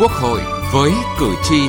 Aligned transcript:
Quốc 0.00 0.10
hội 0.10 0.40
với 0.72 0.92
cử 1.20 1.34
tri. 1.42 1.68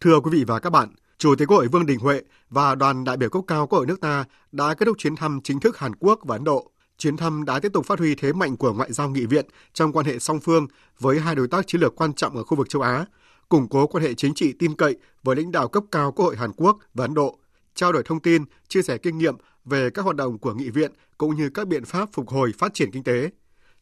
Thưa 0.00 0.20
quý 0.20 0.30
vị 0.32 0.44
và 0.44 0.58
các 0.58 0.70
bạn, 0.70 0.88
Chủ 1.18 1.34
tịch 1.34 1.48
Quốc 1.48 1.56
hội 1.56 1.68
Vương 1.68 1.86
Đình 1.86 1.98
Huệ 1.98 2.22
và 2.50 2.74
đoàn 2.74 3.04
đại 3.04 3.16
biểu 3.16 3.30
cấp 3.30 3.42
cao 3.46 3.66
Quốc 3.66 3.78
hội 3.78 3.86
nước 3.86 4.00
ta 4.00 4.24
đã 4.52 4.74
kết 4.74 4.86
thúc 4.86 4.98
chuyến 4.98 5.16
thăm 5.16 5.40
chính 5.44 5.60
thức 5.60 5.78
Hàn 5.78 5.94
Quốc 5.94 6.20
và 6.22 6.36
Ấn 6.36 6.44
Độ. 6.44 6.70
Chuyến 6.98 7.16
thăm 7.16 7.44
đã 7.44 7.60
tiếp 7.60 7.72
tục 7.72 7.86
phát 7.86 7.98
huy 7.98 8.14
thế 8.14 8.32
mạnh 8.32 8.56
của 8.56 8.72
ngoại 8.72 8.92
giao 8.92 9.10
nghị 9.10 9.26
viện 9.26 9.46
trong 9.72 9.92
quan 9.92 10.06
hệ 10.06 10.18
song 10.18 10.40
phương 10.40 10.66
với 11.00 11.20
hai 11.20 11.34
đối 11.34 11.48
tác 11.48 11.66
chiến 11.66 11.80
lược 11.80 11.96
quan 11.96 12.12
trọng 12.12 12.36
ở 12.36 12.44
khu 12.44 12.56
vực 12.56 12.68
châu 12.68 12.82
Á, 12.82 13.06
củng 13.48 13.68
cố 13.68 13.86
quan 13.86 14.04
hệ 14.04 14.14
chính 14.14 14.34
trị 14.34 14.52
tin 14.58 14.74
cậy 14.74 14.96
với 15.22 15.36
lãnh 15.36 15.52
đạo 15.52 15.68
cấp 15.68 15.84
cao 15.92 16.12
Quốc 16.12 16.24
hội 16.24 16.36
Hàn 16.36 16.52
Quốc 16.52 16.78
và 16.94 17.04
Ấn 17.04 17.14
Độ, 17.14 17.38
trao 17.78 17.92
đổi 17.92 18.02
thông 18.02 18.20
tin, 18.20 18.44
chia 18.68 18.82
sẻ 18.82 18.98
kinh 18.98 19.18
nghiệm 19.18 19.34
về 19.64 19.90
các 19.90 20.02
hoạt 20.02 20.16
động 20.16 20.38
của 20.38 20.54
nghị 20.54 20.70
viện 20.70 20.92
cũng 21.18 21.36
như 21.36 21.50
các 21.50 21.68
biện 21.68 21.84
pháp 21.84 22.08
phục 22.12 22.28
hồi 22.28 22.52
phát 22.58 22.74
triển 22.74 22.90
kinh 22.90 23.04
tế. 23.04 23.30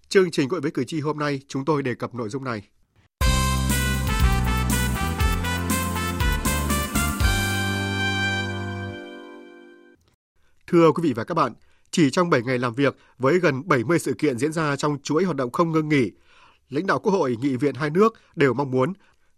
Chương 0.09 0.31
trình 0.31 0.49
gọi 0.49 0.61
hội 0.61 0.61
với 0.61 0.71
cử 0.71 0.85
tri 0.85 1.01
hôm 1.01 1.19
nay 1.19 1.41
chúng 1.49 1.65
tôi 1.65 1.83
đề 1.83 1.95
cập 1.95 2.15
nội 2.15 2.29
dung 2.29 2.45
này. 2.45 2.63
Thưa 10.67 10.93
quý 10.93 11.03
vị 11.03 11.13
và 11.13 11.25
các 11.25 11.35
bạn, 11.35 11.53
chỉ 11.91 12.11
trong 12.11 12.31
7 12.31 12.43
ngày 12.43 12.59
làm 12.59 12.75
việc 12.75 12.97
với 13.19 13.39
gần 13.39 13.69
70 13.69 13.99
sự 13.99 14.15
kiện 14.19 14.39
diễn 14.39 14.53
ra 14.53 14.77
trong 14.77 14.99
chuỗi 15.03 15.25
hoạt 15.25 15.37
động 15.37 15.53
không 15.53 15.73
ngưng 15.73 15.89
nghỉ, 15.89 16.11
lãnh 16.69 16.87
đạo 16.87 16.99
Quốc 16.99 17.13
hội, 17.13 17.37
nghị 17.41 17.57
viện 17.57 17.75
hai 17.75 17.91
nước 17.91 18.15
đều 18.35 18.55
mong 18.55 18.71
muốn 18.71 18.93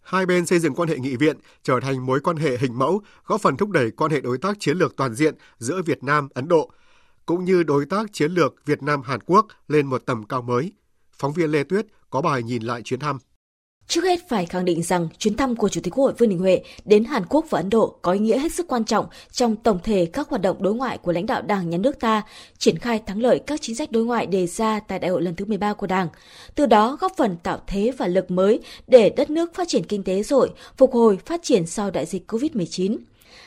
hai 0.09 0.27
bên 0.27 0.47
xây 0.47 0.59
dựng 0.59 0.75
quan 0.75 0.89
hệ 0.89 0.98
nghị 0.98 1.17
viện 1.17 1.37
trở 1.62 1.81
thành 1.81 2.06
mối 2.06 2.20
quan 2.20 2.37
hệ 2.37 2.56
hình 2.59 2.78
mẫu, 2.78 3.03
góp 3.27 3.41
phần 3.41 3.56
thúc 3.56 3.70
đẩy 3.70 3.91
quan 3.91 4.11
hệ 4.11 4.20
đối 4.20 4.39
tác 4.39 4.56
chiến 4.61 4.78
lược 4.78 4.97
toàn 4.97 5.15
diện 5.15 5.34
giữa 5.59 5.83
Việt 5.83 6.05
Nam, 6.05 6.28
Ấn 6.34 6.48
Độ, 6.48 6.70
cũng 7.27 7.45
như 7.45 7.62
đối 7.62 7.87
tác 7.87 8.12
chiến 8.12 8.33
lược 8.33 8.55
Việt 8.67 8.83
Nam 8.83 9.03
Hàn 9.03 9.20
Quốc 9.20 9.47
lên 9.69 9.87
một 9.87 10.03
tầm 10.06 10.25
cao 10.25 10.42
mới. 10.42 10.73
Phóng 11.12 11.33
viên 11.33 11.50
Lê 11.50 11.65
Tuyết 11.65 11.87
có 12.11 12.20
bài 12.20 12.42
nhìn 12.42 12.62
lại 12.62 12.83
chuyến 12.83 13.00
thăm. 13.00 13.19
Trước 13.89 14.05
hết 14.05 14.28
phải 14.28 14.47
khẳng 14.47 14.64
định 14.64 14.83
rằng 14.83 15.08
chuyến 15.19 15.36
thăm 15.36 15.56
của 15.56 15.69
Chủ 15.69 15.81
tịch 15.84 15.94
Quốc 15.94 16.05
hội 16.05 16.12
Vương 16.19 16.28
Đình 16.28 16.39
Huệ 16.39 16.62
đến 16.84 17.05
Hàn 17.05 17.22
Quốc 17.28 17.47
và 17.50 17.58
Ấn 17.58 17.70
Độ 17.70 17.97
có 18.03 18.12
ý 18.12 18.19
nghĩa 18.19 18.39
hết 18.39 18.53
sức 18.53 18.69
quan 18.69 18.84
trọng 18.84 19.06
trong 19.33 19.56
tổng 19.56 19.78
thể 19.84 20.06
các 20.06 20.28
hoạt 20.28 20.42
động 20.42 20.62
đối 20.62 20.75
ngoại 20.75 20.98
của 20.98 21.12
lãnh 21.12 21.27
đạo 21.27 21.42
Đảng 21.42 21.70
nhà 21.70 21.78
nước 21.78 22.00
ta, 22.00 22.22
triển 22.59 22.78
khai 22.78 23.03
thắng 23.06 23.22
lợi 23.22 23.39
các 23.47 23.61
chính 23.62 23.77
sách 23.77 23.92
đối 23.92 24.05
ngoại 24.05 24.27
đề 24.27 24.47
ra 24.47 24.81
tại 24.81 24.98
đại 24.98 25.11
hội 25.11 25.22
lần 25.22 25.34
thứ 25.34 25.44
13 25.44 25.72
của 25.72 25.86
Đảng. 25.86 26.09
Từ 26.55 26.66
đó 26.66 26.97
góp 27.00 27.12
phần 27.16 27.36
tạo 27.42 27.61
thế 27.66 27.92
và 27.98 28.06
lực 28.06 28.31
mới 28.31 28.61
để 28.86 29.11
đất 29.11 29.31
nước 29.31 29.55
phát 29.55 29.69
triển 29.69 29.84
kinh 29.84 30.03
tế 30.03 30.22
rội, 30.22 30.50
phục 30.77 30.92
hồi 30.92 31.19
phát 31.27 31.42
triển 31.42 31.66
sau 31.66 31.91
đại 31.91 32.06
dịch 32.06 32.33
COVID-19 32.33 32.97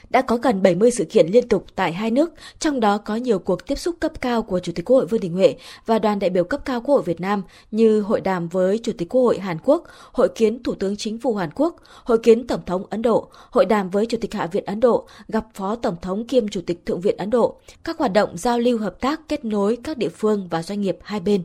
đã 0.10 0.22
có 0.22 0.38
gần 0.38 0.62
70 0.62 0.92
sự 0.92 1.06
kiện 1.06 1.28
liên 1.28 1.48
tục 1.48 1.66
tại 1.76 1.94
hai 1.94 2.12
nước, 2.12 2.34
trong 2.60 2.80
đó 2.80 2.98
có 2.98 3.16
nhiều 3.16 3.40
cuộc 3.40 3.68
tiếp 3.68 3.76
xúc 3.76 3.96
cấp 4.00 4.22
cao 4.22 4.44
của 4.44 4.60
Chủ 4.60 4.72
tịch 4.76 4.86
Quốc 4.86 4.98
hội 4.98 5.06
Vương 5.06 5.20
Đình 5.22 5.34
Huệ 5.34 5.56
và 5.86 6.00
đoàn 6.00 6.20
đại 6.20 6.30
biểu 6.30 6.44
cấp 6.44 6.66
cao 6.66 6.82
Quốc 6.82 6.96
hội 6.96 7.04
Việt 7.04 7.22
Nam 7.22 7.44
như 7.72 8.02
hội 8.02 8.22
đàm 8.22 8.48
với 8.48 8.80
Chủ 8.84 8.92
tịch 8.98 9.10
Quốc 9.10 9.22
hội 9.22 9.40
Hàn 9.40 9.58
Quốc, 9.64 9.84
hội 10.12 10.30
kiến 10.36 10.64
Thủ 10.64 10.76
tướng 10.76 10.98
Chính 10.98 11.20
phủ 11.20 11.36
Hàn 11.36 11.50
Quốc, 11.56 11.76
hội 12.04 12.18
kiến 12.24 12.48
Tổng 12.48 12.62
thống 12.66 12.84
Ấn 12.90 13.02
Độ, 13.02 13.28
hội 13.50 13.66
đàm 13.66 13.90
với 13.90 14.06
Chủ 14.06 14.18
tịch 14.22 14.34
Hạ 14.34 14.48
viện 14.48 14.66
Ấn 14.66 14.80
Độ, 14.80 15.08
gặp 15.28 15.46
Phó 15.54 15.76
Tổng 15.76 15.96
thống 16.02 16.28
kiêm 16.28 16.48
Chủ 16.48 16.62
tịch 16.68 16.86
Thượng 16.86 17.02
viện 17.02 17.18
Ấn 17.18 17.30
Độ, 17.30 17.56
các 17.84 17.98
hoạt 17.98 18.14
động 18.14 18.38
giao 18.38 18.60
lưu 18.60 18.78
hợp 18.78 19.02
tác 19.02 19.22
kết 19.28 19.46
nối 19.46 19.78
các 19.84 19.98
địa 19.98 20.10
phương 20.10 20.48
và 20.50 20.64
doanh 20.64 20.82
nghiệp 20.82 20.98
hai 21.02 21.20
bên. 21.20 21.44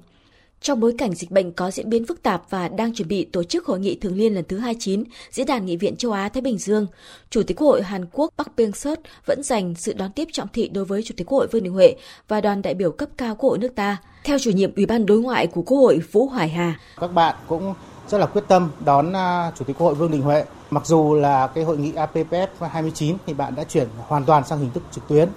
Trong 0.61 0.81
bối 0.81 0.95
cảnh 0.99 1.15
dịch 1.15 1.31
bệnh 1.31 1.53
có 1.53 1.71
diễn 1.71 1.91
biến 1.91 2.07
phức 2.07 2.23
tạp 2.23 2.43
và 2.51 2.69
đang 2.69 2.95
chuẩn 2.95 3.09
bị 3.09 3.25
tổ 3.25 3.43
chức 3.43 3.67
hội 3.67 3.79
nghị 3.79 3.95
thường 3.95 4.17
niên 4.17 4.35
lần 4.35 4.45
thứ 4.49 4.59
29 4.59 5.05
Diễn 5.31 5.47
đàn 5.47 5.67
Nghị 5.67 5.77
viện 5.77 5.97
châu 5.97 6.13
Á 6.13 6.29
Thái 6.29 6.41
Bình 6.41 6.59
Dương, 6.59 6.87
Chủ 7.31 7.43
tịch 7.43 7.57
Quốc 7.57 7.69
hội 7.69 7.83
Hàn 7.83 8.07
Quốc 8.13 8.31
Park 8.39 8.49
Byung-seut 8.57 8.97
vẫn 9.27 9.43
dành 9.43 9.75
sự 9.75 9.93
đón 9.93 10.13
tiếp 10.13 10.29
trọng 10.33 10.49
thị 10.53 10.69
đối 10.69 10.85
với 10.85 11.03
Chủ 11.03 11.15
tịch 11.17 11.27
Quốc 11.27 11.39
hội 11.39 11.47
Vương 11.47 11.63
Đình 11.63 11.73
Huệ 11.73 11.95
và 12.29 12.41
đoàn 12.41 12.63
đại 12.63 12.75
biểu 12.75 12.93
cấp 12.93 13.09
cao 13.17 13.35
Quốc 13.35 13.51
hội 13.51 13.59
nước 13.59 13.75
ta. 13.75 13.97
Theo 14.25 14.39
chủ 14.39 14.51
nhiệm 14.51 14.75
Ủy 14.77 14.87
ban 14.87 15.07
Đối 15.07 15.21
ngoại 15.21 15.47
của 15.47 15.63
Quốc 15.63 15.79
hội 15.79 15.99
Vũ 16.13 16.27
Hoài 16.27 16.49
Hà, 16.49 16.81
các 17.01 17.13
bạn 17.13 17.37
cũng 17.49 17.75
rất 18.09 18.19
là 18.19 18.27
quyết 18.27 18.45
tâm 18.49 18.71
đón 18.85 19.13
à, 19.17 19.53
Chủ 19.59 19.65
tịch 19.65 19.77
Quốc 19.79 19.87
hội 19.87 19.95
Vương 19.95 20.11
Đình 20.11 20.23
Huệ. 20.23 20.45
Mặc 20.71 20.87
dù 20.87 21.15
là 21.15 21.47
cái 21.47 21.65
hội 21.65 21.77
nghị 21.77 21.93
APPF 21.93 22.47
29 22.71 23.17
thì 23.27 23.35
bạn 23.35 23.55
đã 23.55 23.65
chuyển 23.65 23.89
hoàn 23.99 24.25
toàn 24.25 24.45
sang 24.47 24.59
hình 24.59 24.71
thức 24.71 24.83
trực 24.91 25.09
tuyến 25.09 25.29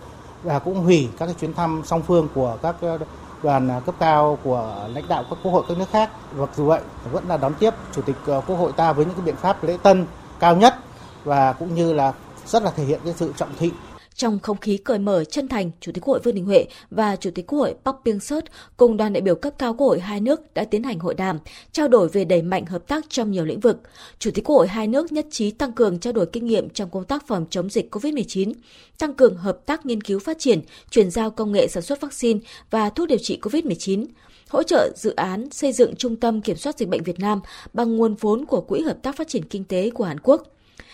và 0.43 0.59
cũng 0.59 0.75
hủy 0.75 1.07
các 1.17 1.25
cái 1.25 1.35
chuyến 1.41 1.53
thăm 1.53 1.81
song 1.85 2.01
phương 2.07 2.27
của 2.33 2.57
các 2.61 2.75
đoàn 3.43 3.67
à, 3.71 3.79
cấp 3.85 3.95
cao 3.99 4.37
của 4.43 4.87
lãnh 4.93 5.07
đạo 5.07 5.23
các 5.29 5.39
quốc 5.43 5.51
hội 5.51 5.63
các 5.67 5.77
nước 5.77 5.89
khác. 5.91 6.09
Mặc 6.37 6.49
dù 6.55 6.65
vậy, 6.65 6.81
vẫn 7.11 7.23
là 7.27 7.37
đón 7.37 7.53
tiếp 7.53 7.73
Chủ 7.91 8.01
tịch 8.01 8.15
à, 8.27 8.41
Quốc 8.47 8.55
hội 8.55 8.71
ta 8.71 8.93
với 8.93 9.05
những 9.05 9.15
cái 9.15 9.25
biện 9.25 9.35
pháp 9.35 9.63
lễ 9.63 9.77
tân 9.83 10.05
cao 10.39 10.55
nhất 10.55 10.75
và 11.23 11.53
cũng 11.53 11.75
như 11.75 11.93
là 11.93 12.13
rất 12.45 12.63
là 12.63 12.71
thể 12.71 12.83
hiện 12.83 12.99
cái 13.03 13.13
sự 13.13 13.33
trọng 13.37 13.49
thị 13.59 13.71
trong 14.19 14.39
không 14.39 14.57
khí 14.57 14.77
cởi 14.77 14.99
mở 14.99 15.23
chân 15.23 15.47
thành, 15.47 15.71
Chủ 15.79 15.91
tịch 15.91 16.03
Quốc 16.03 16.11
hội 16.11 16.19
Vương 16.23 16.35
Đình 16.35 16.45
Huệ 16.45 16.65
và 16.89 17.15
Chủ 17.15 17.31
tịch 17.35 17.47
Quốc 17.47 17.59
hội 17.59 17.75
Park 17.85 17.95
Byung-seut 18.03 18.41
cùng 18.77 18.97
đoàn 18.97 19.13
đại 19.13 19.21
biểu 19.21 19.35
cấp 19.35 19.53
cao 19.57 19.73
Quốc 19.73 19.87
hội 19.87 19.99
hai 19.99 20.19
nước 20.19 20.53
đã 20.53 20.63
tiến 20.63 20.83
hành 20.83 20.99
hội 20.99 21.13
đàm, 21.13 21.39
trao 21.71 21.87
đổi 21.87 22.09
về 22.09 22.25
đẩy 22.25 22.41
mạnh 22.41 22.65
hợp 22.65 22.87
tác 22.87 23.05
trong 23.09 23.31
nhiều 23.31 23.45
lĩnh 23.45 23.59
vực. 23.59 23.77
Chủ 24.19 24.31
tịch 24.31 24.45
Quốc 24.45 24.55
hội 24.55 24.67
hai 24.67 24.87
nước 24.87 25.11
nhất 25.11 25.25
trí 25.31 25.51
tăng 25.51 25.73
cường 25.73 25.99
trao 25.99 26.13
đổi 26.13 26.25
kinh 26.25 26.45
nghiệm 26.45 26.69
trong 26.69 26.89
công 26.89 27.03
tác 27.03 27.27
phòng 27.27 27.45
chống 27.49 27.69
dịch 27.69 27.95
COVID-19, 27.95 28.53
tăng 28.99 29.13
cường 29.13 29.37
hợp 29.37 29.65
tác 29.65 29.85
nghiên 29.85 30.01
cứu 30.01 30.19
phát 30.19 30.39
triển, 30.39 30.61
chuyển 30.89 31.11
giao 31.11 31.31
công 31.31 31.51
nghệ 31.51 31.67
sản 31.67 31.83
xuất 31.83 32.01
vaccine 32.01 32.39
và 32.71 32.89
thuốc 32.89 33.07
điều 33.07 33.19
trị 33.21 33.39
COVID-19, 33.41 34.05
hỗ 34.49 34.63
trợ 34.63 34.91
dự 34.95 35.13
án 35.15 35.49
xây 35.51 35.71
dựng 35.73 35.95
trung 35.95 36.15
tâm 36.15 36.41
kiểm 36.41 36.57
soát 36.57 36.77
dịch 36.77 36.89
bệnh 36.89 37.03
Việt 37.03 37.19
Nam 37.19 37.41
bằng 37.73 37.97
nguồn 37.97 38.15
vốn 38.15 38.45
của 38.45 38.61
Quỹ 38.61 38.81
Hợp 38.81 38.97
tác 39.03 39.17
Phát 39.17 39.27
triển 39.27 39.43
Kinh 39.43 39.63
tế 39.63 39.89
của 39.89 40.03
Hàn 40.03 40.19
Quốc– 40.19 40.43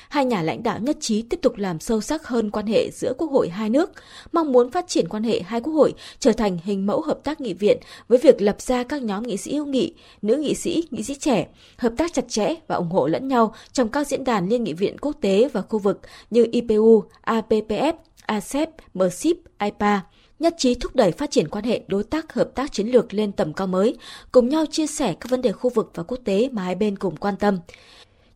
hai 0.10 0.26
nhà 0.26 0.42
lãnh 0.42 0.64
đạo 0.64 0.80
nhất 0.80 0.98
trí 1.00 1.22
tiếp 1.22 1.40
tục 1.42 1.58
làm 1.58 1.80
sâu 1.80 2.02
sắc 2.02 2.28
hơn 2.28 2.52
quan 2.52 2.68
hệ 2.68 2.90
giữa 2.92 3.14
quốc 3.18 3.32
hội 3.32 3.50
hai 3.50 3.70
nước, 3.70 3.92
mong 4.32 4.52
muốn 4.52 4.72
phát 4.72 4.88
triển 4.88 5.08
quan 5.10 5.24
hệ 5.24 5.42
hai 5.42 5.62
quốc 5.62 5.74
hội 5.74 5.94
trở 6.20 6.32
thành 6.32 6.58
hình 6.64 6.86
mẫu 6.86 7.02
hợp 7.02 7.20
tác 7.24 7.42
nghị 7.42 7.54
viện 7.54 7.78
với 8.08 8.18
việc 8.18 8.42
lập 8.42 8.62
ra 8.62 8.84
các 8.84 9.02
nhóm 9.02 9.24
nghị 9.24 9.38
sĩ 9.38 9.56
hữu 9.56 9.66
nghị, 9.66 9.94
nữ 10.22 10.36
nghị 10.36 10.56
sĩ, 10.56 10.84
nghị 10.92 11.04
sĩ 11.04 11.16
trẻ, 11.16 11.48
hợp 11.78 11.94
tác 11.98 12.14
chặt 12.14 12.26
chẽ 12.28 12.56
và 12.68 12.76
ủng 12.76 12.90
hộ 12.90 13.08
lẫn 13.08 13.28
nhau 13.28 13.54
trong 13.72 13.90
các 13.90 14.08
diễn 14.08 14.24
đàn 14.24 14.50
liên 14.50 14.64
nghị 14.64 14.74
viện 14.74 14.98
quốc 15.02 15.16
tế 15.22 15.50
và 15.54 15.62
khu 15.62 15.80
vực 15.80 16.00
như 16.30 16.48
IPU, 16.52 17.04
APPF, 17.26 17.94
ASEP, 18.26 18.70
MRCIP, 18.94 19.38
IPA 19.60 20.02
nhất 20.40 20.56
trí 20.58 20.76
thúc 20.76 20.96
đẩy 20.96 21.12
phát 21.12 21.32
triển 21.32 21.50
quan 21.50 21.64
hệ 21.64 21.82
đối 21.88 22.04
tác 22.04 22.34
hợp 22.34 22.50
tác 22.56 22.72
chiến 22.72 22.88
lược 22.88 23.14
lên 23.14 23.32
tầm 23.32 23.54
cao 23.54 23.68
mới, 23.68 23.98
cùng 24.32 24.50
nhau 24.50 24.66
chia 24.72 24.88
sẻ 24.88 25.16
các 25.20 25.30
vấn 25.30 25.42
đề 25.42 25.52
khu 25.52 25.70
vực 25.70 25.92
và 25.96 26.04
quốc 26.04 26.20
tế 26.24 26.50
mà 26.52 26.62
hai 26.62 26.76
bên 26.76 26.96
cùng 26.96 27.16
quan 27.16 27.36
tâm. 27.38 27.60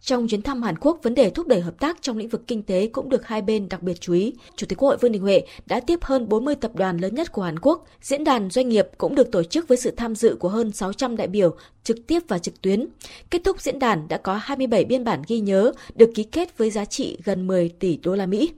Trong 0.02 0.28
chuyến 0.28 0.42
thăm 0.42 0.62
Hàn 0.62 0.76
Quốc, 0.78 1.00
vấn 1.04 1.16
đề 1.16 1.30
thúc 1.30 1.48
đẩy 1.48 1.62
hợp 1.62 1.80
tác 1.80 2.02
trong 2.02 2.18
lĩnh 2.18 2.30
vực 2.30 2.48
kinh 2.48 2.64
tế 2.64 2.88
cũng 2.88 3.10
được 3.10 3.28
hai 3.28 3.42
bên 3.42 3.70
đặc 3.70 3.84
biệt 3.84 4.02
chú 4.02 4.14
ý. 4.14 4.34
Chủ 4.56 4.68
tịch 4.68 4.78
Quốc 4.78 4.90
hội 4.90 4.98
Vương 4.98 5.12
Đình 5.12 5.22
Huệ 5.22 5.42
đã 5.66 5.80
tiếp 5.80 6.00
hơn 6.02 6.30
40 6.30 6.56
tập 6.56 6.72
đoàn 6.76 6.98
lớn 6.98 7.16
nhất 7.16 7.32
của 7.32 7.42
Hàn 7.42 7.60
Quốc. 7.60 7.86
Diễn 8.02 8.24
đàn 8.24 8.50
doanh 8.50 8.70
nghiệp 8.70 8.88
cũng 8.98 9.16
được 9.16 9.32
tổ 9.32 9.44
chức 9.44 9.68
với 9.68 9.78
sự 9.78 9.92
tham 9.92 10.16
dự 10.16 10.36
của 10.40 10.50
hơn 10.50 10.72
600 10.72 11.18
đại 11.18 11.28
biểu 11.28 11.56
trực 11.84 12.08
tiếp 12.08 12.20
và 12.28 12.40
trực 12.40 12.62
tuyến. 12.62 12.88
Kết 13.30 13.42
thúc 13.44 13.62
diễn 13.62 13.80
đàn 13.80 14.08
đã 14.08 14.18
có 14.18 14.40
27 14.42 14.86
biên 14.86 15.04
bản 15.04 15.22
ghi 15.28 15.40
nhớ 15.40 15.72
được 15.96 16.12
ký 16.16 16.24
kết 16.24 16.58
với 16.58 16.70
giá 16.70 16.86
trị 16.86 17.18
gần 17.24 17.48
10 17.48 17.70
tỷ 17.70 17.98
đô 18.04 18.16
la 18.16 18.26
Mỹ. 18.26 18.52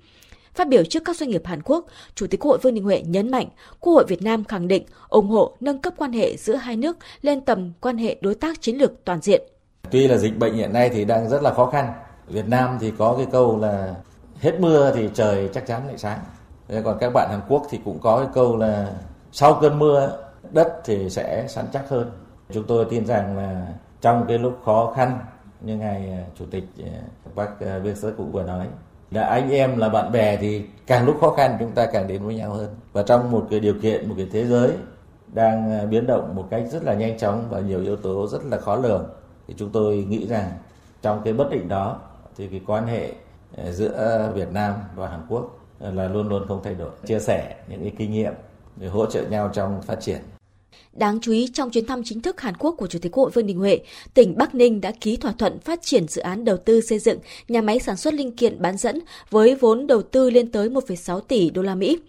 Phát 0.54 0.68
biểu 0.68 0.84
trước 0.84 1.04
các 1.06 1.18
doanh 1.18 1.30
nghiệp 1.30 1.46
Hàn 1.46 1.62
Quốc, 1.62 1.86
Chủ 2.16 2.28
tịch 2.28 2.40
Quốc 2.40 2.50
hội 2.50 2.60
Vương 2.62 2.74
Đình 2.74 2.84
Huệ 2.84 3.04
nhấn 3.06 3.32
mạnh, 3.32 3.48
Quốc 3.80 3.94
hội 3.94 4.06
Việt 4.08 4.22
Nam 4.22 4.44
khẳng 4.44 4.68
định 4.68 4.84
ủng 5.10 5.28
hộ 5.28 5.58
nâng 5.60 5.82
cấp 5.82 5.94
quan 5.98 6.14
hệ 6.14 6.38
giữa 6.38 6.56
hai 6.56 6.78
nước 6.78 6.98
lên 7.22 7.42
tầm 7.42 7.72
quan 7.82 7.98
hệ 7.98 8.18
đối 8.22 8.36
tác 8.36 8.62
chiến 8.62 8.78
lược 8.78 9.06
toàn 9.06 9.22
diện. 9.22 9.42
Tuy 9.90 10.08
là 10.08 10.18
dịch 10.18 10.40
bệnh 10.40 10.54
hiện 10.54 10.74
nay 10.74 10.90
thì 10.90 11.06
đang 11.06 11.30
rất 11.30 11.42
là 11.42 11.54
khó 11.54 11.66
khăn. 11.66 11.94
Việt 12.28 12.48
Nam 12.48 12.78
thì 12.82 12.94
có 12.98 13.14
cái 13.18 13.28
câu 13.32 13.60
là 13.60 13.96
hết 14.40 14.60
mưa 14.60 14.92
thì 14.96 15.10
trời 15.14 15.50
chắc 15.54 15.68
chắn 15.68 15.88
lại 15.88 15.98
sáng. 15.98 16.20
Còn 16.84 16.98
các 17.00 17.12
bạn 17.14 17.30
Hàn 17.32 17.42
Quốc 17.48 17.64
thì 17.70 17.80
cũng 17.86 18.00
có 18.00 18.18
cái 18.18 18.28
câu 18.34 18.58
là 18.58 18.92
sau 19.32 19.58
cơn 19.62 19.80
mưa, 19.80 20.18
đất 20.52 20.82
thì 20.86 21.10
sẽ 21.10 21.46
săn 21.48 21.66
chắc 21.74 21.90
hơn. 21.90 22.12
Chúng 22.54 22.64
tôi 22.64 22.86
tin 22.90 23.06
rằng 23.06 23.38
là 23.38 23.68
trong 24.02 24.26
cái 24.28 24.38
lúc 24.38 24.58
khó 24.66 24.94
khăn 24.96 25.20
như 25.62 25.78
ngài 25.78 26.12
à, 26.12 26.24
chủ 26.40 26.46
tịch 26.52 26.64
à, 26.80 27.02
bác 27.36 27.50
Biên 27.84 27.96
Sơ 27.96 28.12
cũng 28.18 28.32
vừa 28.32 28.44
nói, 28.44 28.68
là 29.12 29.22
anh 29.22 29.50
em, 29.50 29.78
là 29.78 29.90
bạn 29.90 30.12
bè 30.12 30.38
thì 30.38 30.66
càng 30.88 31.06
lúc 31.06 31.18
khó 31.22 31.32
khăn 31.32 31.58
chúng 31.60 31.72
ta 31.72 31.86
càng 31.86 32.08
đến 32.08 32.26
với 32.26 32.36
nhau 32.36 32.50
hơn 32.50 32.76
và 32.94 33.04
trong 33.04 33.32
một 33.32 33.48
cái 33.50 33.60
điều 33.60 33.74
kiện, 33.82 34.10
một 34.10 34.16
cái 34.18 34.28
thế 34.32 34.46
giới 34.46 34.72
đang 35.28 35.80
à, 35.80 35.86
biến 35.86 36.08
động 36.08 36.36
một 36.36 36.48
cách 36.52 36.64
rất 36.72 36.84
là 36.84 36.94
nhanh 36.94 37.18
chóng 37.18 37.46
và 37.50 37.60
nhiều 37.60 37.82
yếu 37.82 37.96
tố 37.96 38.28
rất 38.28 38.46
là 38.46 38.58
khó 38.58 38.76
lường 38.76 39.10
thì 39.52 39.58
chúng 39.60 39.70
tôi 39.70 39.96
nghĩ 39.96 40.28
rằng 40.28 40.52
trong 41.02 41.22
cái 41.24 41.34
bất 41.34 41.52
định 41.52 41.68
đó 41.68 42.00
thì 42.38 42.48
cái 42.48 42.62
quan 42.68 42.88
hệ 42.88 43.14
ờ, 43.58 43.72
giữa 43.72 44.32
Việt 44.36 44.52
Nam 44.52 44.74
và 44.96 45.08
Hàn 45.08 45.20
Quốc 45.30 45.60
ờ, 45.80 45.92
là 45.92 46.08
luôn 46.08 46.30
luôn 46.30 46.46
không 46.48 46.62
thay 46.64 46.76
đổi 46.76 46.90
chia 47.06 47.20
sẻ 47.20 47.56
những 47.70 47.82
cái 47.82 47.92
kinh 47.98 48.12
nghiệm 48.12 48.34
để 48.76 48.88
hỗ 48.88 49.06
trợ 49.06 49.24
nhau 49.24 49.50
trong 49.54 49.82
phát 49.82 50.02
triển 50.02 50.18
Đáng 50.94 51.20
chú 51.22 51.32
ý 51.32 51.50
trong 51.54 51.70
chuyến 51.70 51.86
thăm 51.86 52.02
chính 52.04 52.22
thức 52.22 52.42
Hàn 52.42 52.58
Quốc 52.58 52.76
của 52.78 52.88
Chủ 52.88 53.00
tịch 53.00 53.12
Quốc 53.12 53.24
hội 53.24 53.32
Vương 53.32 53.48
Đình 53.48 53.58
Huệ, 53.58 53.80
tỉnh 54.14 54.38
Bắc 54.38 54.56
Ninh 54.56 54.82
đã 54.82 54.92
ký 55.02 55.18
thỏa 55.18 55.32
thuận 55.32 55.60
phát 55.60 55.80
triển 55.82 56.08
dự 56.08 56.22
án 56.22 56.46
đầu 56.46 56.58
tư 56.58 56.82
xây 56.82 57.00
dựng 57.00 57.20
nhà 57.48 57.62
máy 57.62 57.80
sản 57.80 57.98
xuất 57.98 58.14
linh 58.14 58.36
kiện 58.36 58.62
bán 58.62 58.78
dẫn 58.78 59.00
với 59.30 59.56
vốn 59.56 59.88
đầu 59.88 60.02
tư 60.02 60.30
lên 60.30 60.52
tới 60.52 60.70
1,6 60.70 61.20
tỷ 61.20 61.50
đô 61.50 61.62
la 61.62 61.76
Mỹ. 61.76 62.00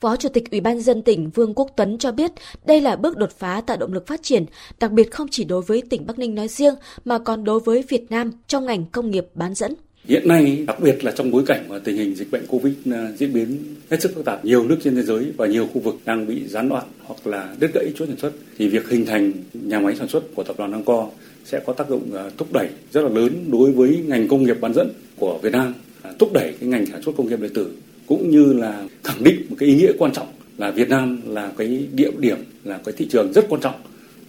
Phó 0.00 0.16
Chủ 0.16 0.28
tịch 0.28 0.50
Ủy 0.50 0.60
ban 0.60 0.80
dân 0.80 1.02
tỉnh 1.02 1.30
Vương 1.30 1.54
Quốc 1.54 1.70
Tuấn 1.76 1.98
cho 1.98 2.12
biết 2.12 2.30
đây 2.66 2.80
là 2.80 2.96
bước 2.96 3.16
đột 3.16 3.30
phá 3.38 3.60
tạo 3.66 3.76
động 3.76 3.92
lực 3.92 4.06
phát 4.06 4.22
triển, 4.22 4.44
đặc 4.80 4.92
biệt 4.92 5.10
không 5.10 5.26
chỉ 5.30 5.44
đối 5.44 5.62
với 5.62 5.82
tỉnh 5.90 6.06
Bắc 6.06 6.18
Ninh 6.18 6.34
nói 6.34 6.48
riêng 6.48 6.74
mà 7.04 7.18
còn 7.18 7.44
đối 7.44 7.60
với 7.60 7.84
Việt 7.88 8.10
Nam 8.10 8.32
trong 8.46 8.66
ngành 8.66 8.84
công 8.92 9.10
nghiệp 9.10 9.26
bán 9.34 9.54
dẫn. 9.54 9.74
Hiện 10.04 10.28
nay, 10.28 10.64
đặc 10.66 10.80
biệt 10.80 11.04
là 11.04 11.12
trong 11.12 11.30
bối 11.30 11.42
cảnh 11.46 11.64
mà 11.68 11.78
tình 11.78 11.96
hình 11.96 12.14
dịch 12.14 12.30
bệnh 12.30 12.46
Covid 12.46 12.72
uh, 12.88 12.94
diễn 13.18 13.32
biến 13.32 13.58
hết 13.90 14.02
sức 14.02 14.12
phức 14.14 14.24
tạp, 14.24 14.44
nhiều 14.44 14.68
nước 14.68 14.76
trên 14.84 14.96
thế 14.96 15.02
giới 15.02 15.32
và 15.36 15.46
nhiều 15.46 15.68
khu 15.74 15.80
vực 15.80 15.94
đang 16.04 16.26
bị 16.26 16.48
gián 16.48 16.68
đoạn 16.68 16.84
hoặc 17.02 17.26
là 17.26 17.54
đứt 17.60 17.70
gãy 17.74 17.92
chuỗi 17.96 18.06
sản 18.06 18.16
xuất, 18.16 18.32
thì 18.58 18.68
việc 18.68 18.88
hình 18.88 19.06
thành 19.06 19.32
nhà 19.52 19.80
máy 19.80 19.96
sản 19.96 20.08
xuất 20.08 20.34
của 20.34 20.42
tập 20.42 20.56
đoàn 20.58 20.72
Angkor 20.72 21.04
sẽ 21.44 21.60
có 21.66 21.72
tác 21.72 21.88
dụng 21.88 22.10
uh, 22.26 22.38
thúc 22.38 22.52
đẩy 22.52 22.68
rất 22.92 23.02
là 23.02 23.08
lớn 23.08 23.44
đối 23.50 23.72
với 23.72 24.02
ngành 24.06 24.28
công 24.28 24.42
nghiệp 24.42 24.60
bán 24.60 24.74
dẫn 24.74 24.92
của 25.16 25.38
Việt 25.42 25.52
Nam, 25.52 25.74
uh, 26.08 26.18
thúc 26.18 26.32
đẩy 26.32 26.54
cái 26.60 26.68
ngành 26.68 26.86
sản 26.86 27.02
xuất 27.02 27.12
công 27.16 27.28
nghiệp 27.28 27.40
điện 27.40 27.54
tử 27.54 27.72
cũng 28.08 28.30
như 28.30 28.52
là 28.52 28.84
khẳng 29.04 29.24
định 29.24 29.46
một 29.50 29.56
cái 29.58 29.68
ý 29.68 29.74
nghĩa 29.74 29.92
quan 29.98 30.12
trọng 30.12 30.26
là 30.58 30.70
Việt 30.70 30.88
Nam 30.88 31.20
là 31.26 31.52
cái 31.58 31.86
địa 31.92 32.10
điểm 32.18 32.38
là 32.64 32.80
cái 32.84 32.94
thị 32.98 33.08
trường 33.10 33.32
rất 33.32 33.46
quan 33.48 33.60
trọng 33.60 33.74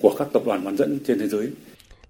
của 0.02 0.16
các 0.18 0.28
tập 0.34 0.44
đoàn 0.46 0.64
bán 0.66 0.78
dẫn 0.78 1.00
trên 1.08 1.20
thế 1.20 1.28
giới 1.28 1.48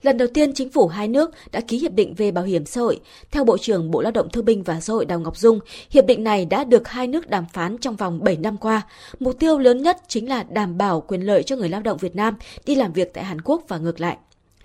Lần 0.03 0.17
đầu 0.17 0.27
tiên, 0.33 0.53
chính 0.53 0.69
phủ 0.69 0.87
hai 0.87 1.07
nước 1.07 1.31
đã 1.51 1.61
ký 1.61 1.77
hiệp 1.77 1.91
định 1.91 2.13
về 2.13 2.31
bảo 2.31 2.43
hiểm 2.43 2.65
xã 2.65 2.81
hội. 2.81 2.99
Theo 3.31 3.43
Bộ 3.43 3.57
trưởng 3.57 3.91
Bộ 3.91 4.01
Lao 4.01 4.11
động 4.11 4.29
Thương 4.29 4.45
binh 4.45 4.63
và 4.63 4.79
Xã 4.79 4.93
hội 4.93 5.05
Đào 5.05 5.19
Ngọc 5.19 5.37
Dung, 5.37 5.59
hiệp 5.89 6.05
định 6.05 6.23
này 6.23 6.45
đã 6.45 6.63
được 6.63 6.87
hai 6.87 7.07
nước 7.07 7.29
đàm 7.29 7.45
phán 7.53 7.77
trong 7.77 7.95
vòng 7.95 8.19
7 8.23 8.37
năm 8.37 8.57
qua. 8.57 8.81
Mục 9.19 9.39
tiêu 9.39 9.59
lớn 9.59 9.83
nhất 9.83 9.97
chính 10.07 10.29
là 10.29 10.43
đảm 10.43 10.77
bảo 10.77 11.01
quyền 11.01 11.21
lợi 11.21 11.43
cho 11.43 11.55
người 11.55 11.69
lao 11.69 11.81
động 11.81 11.97
Việt 11.97 12.15
Nam 12.15 12.35
đi 12.65 12.75
làm 12.75 12.93
việc 12.93 13.13
tại 13.13 13.23
Hàn 13.23 13.41
Quốc 13.41 13.63
và 13.67 13.77
ngược 13.77 13.99
lại. 13.99 14.17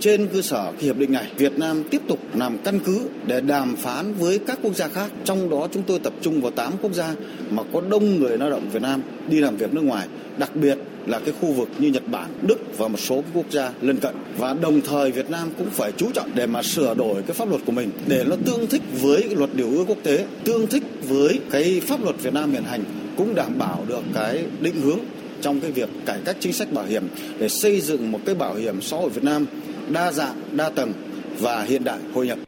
Trên 0.02 0.28
cơ 0.32 0.42
sở 0.42 0.72
hiệp 0.78 0.98
định 0.98 1.12
này, 1.12 1.26
Việt 1.36 1.58
Nam 1.58 1.84
tiếp 1.90 2.00
tục 2.08 2.18
làm 2.34 2.58
căn 2.58 2.80
cứ 2.84 3.00
để 3.26 3.40
đàm 3.40 3.76
phán 3.76 4.14
với 4.14 4.38
các 4.38 4.58
quốc 4.62 4.76
gia 4.76 4.88
khác. 4.88 5.10
Trong 5.24 5.50
đó 5.50 5.68
chúng 5.72 5.82
tôi 5.82 5.98
tập 5.98 6.12
trung 6.20 6.40
vào 6.40 6.50
8 6.50 6.72
quốc 6.82 6.92
gia 6.92 7.14
mà 7.50 7.62
có 7.72 7.80
đông 7.90 8.20
người 8.20 8.38
lao 8.38 8.50
động 8.50 8.70
Việt 8.72 8.82
Nam 8.82 9.02
đi 9.28 9.40
làm 9.40 9.56
việc 9.56 9.74
nước 9.74 9.80
ngoài, 9.80 10.06
đặc 10.38 10.56
biệt 10.56 10.78
là 11.06 11.18
cái 11.18 11.34
khu 11.40 11.52
vực 11.52 11.68
như 11.78 11.88
Nhật 11.88 12.08
Bản, 12.08 12.30
Đức 12.42 12.78
và 12.78 12.88
một 12.88 13.00
số 13.00 13.22
quốc 13.34 13.46
gia 13.50 13.70
lân 13.82 13.96
cận. 13.96 14.14
Và 14.38 14.54
đồng 14.54 14.80
thời 14.80 15.10
Việt 15.10 15.30
Nam 15.30 15.48
cũng 15.58 15.70
phải 15.70 15.92
chú 15.96 16.10
trọng 16.14 16.30
để 16.34 16.46
mà 16.46 16.62
sửa 16.62 16.94
đổi 16.94 17.22
cái 17.22 17.34
pháp 17.34 17.48
luật 17.48 17.62
của 17.66 17.72
mình 17.72 17.90
để 18.06 18.24
nó 18.28 18.36
tương 18.46 18.66
thích 18.66 18.82
với 19.00 19.28
luật 19.36 19.50
điều 19.54 19.70
ước 19.70 19.84
quốc 19.88 19.98
tế, 20.02 20.26
tương 20.44 20.66
thích 20.66 20.82
với 21.08 21.40
cái 21.50 21.80
pháp 21.86 22.04
luật 22.04 22.16
Việt 22.22 22.34
Nam 22.34 22.52
hiện 22.52 22.64
hành 22.64 22.84
cũng 23.16 23.34
đảm 23.34 23.58
bảo 23.58 23.84
được 23.88 24.02
cái 24.14 24.44
định 24.60 24.80
hướng 24.82 24.98
trong 25.40 25.60
cái 25.60 25.70
việc 25.70 25.88
cải 26.06 26.18
cách 26.24 26.36
chính 26.40 26.52
sách 26.52 26.72
bảo 26.72 26.84
hiểm 26.86 27.08
để 27.38 27.48
xây 27.48 27.80
dựng 27.80 28.12
một 28.12 28.20
cái 28.26 28.34
bảo 28.34 28.54
hiểm 28.54 28.80
xã 28.80 28.96
hội 28.96 29.10
Việt 29.10 29.24
Nam 29.24 29.46
đa 29.90 30.12
dạng, 30.12 30.42
đa 30.52 30.70
tầng 30.70 30.92
và 31.38 31.62
hiện 31.62 31.84
đại 31.84 31.98
hội 32.14 32.26
nhập. 32.26 32.38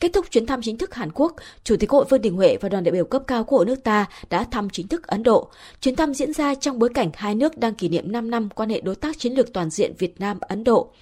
Kết 0.00 0.12
thúc 0.12 0.26
chuyến 0.30 0.46
thăm 0.46 0.62
chính 0.62 0.78
thức 0.78 0.94
Hàn 0.94 1.12
Quốc, 1.12 1.34
Chủ 1.64 1.76
tịch 1.80 1.90
Hội 1.90 2.04
Vương 2.10 2.20
Đình 2.20 2.36
Huệ 2.36 2.56
và 2.60 2.68
đoàn 2.68 2.84
đại 2.84 2.92
biểu 2.92 3.04
cấp 3.04 3.22
cao 3.26 3.44
của 3.44 3.64
nước 3.64 3.84
ta 3.84 4.06
đã 4.30 4.44
thăm 4.50 4.70
chính 4.70 4.88
thức 4.88 5.06
Ấn 5.06 5.22
Độ. 5.22 5.50
Chuyến 5.80 5.96
thăm 5.96 6.14
diễn 6.14 6.32
ra 6.32 6.54
trong 6.54 6.78
bối 6.78 6.88
cảnh 6.94 7.10
hai 7.14 7.34
nước 7.34 7.58
đang 7.58 7.74
kỷ 7.74 7.88
niệm 7.88 8.12
5 8.12 8.30
năm 8.30 8.48
quan 8.54 8.68
hệ 8.68 8.80
đối 8.80 8.94
tác 8.94 9.18
chiến 9.18 9.32
lược 9.32 9.52
toàn 9.52 9.70
diện 9.70 9.92
Việt 9.98 10.20
Nam-Ấn 10.20 10.64
Độ. 10.64 10.92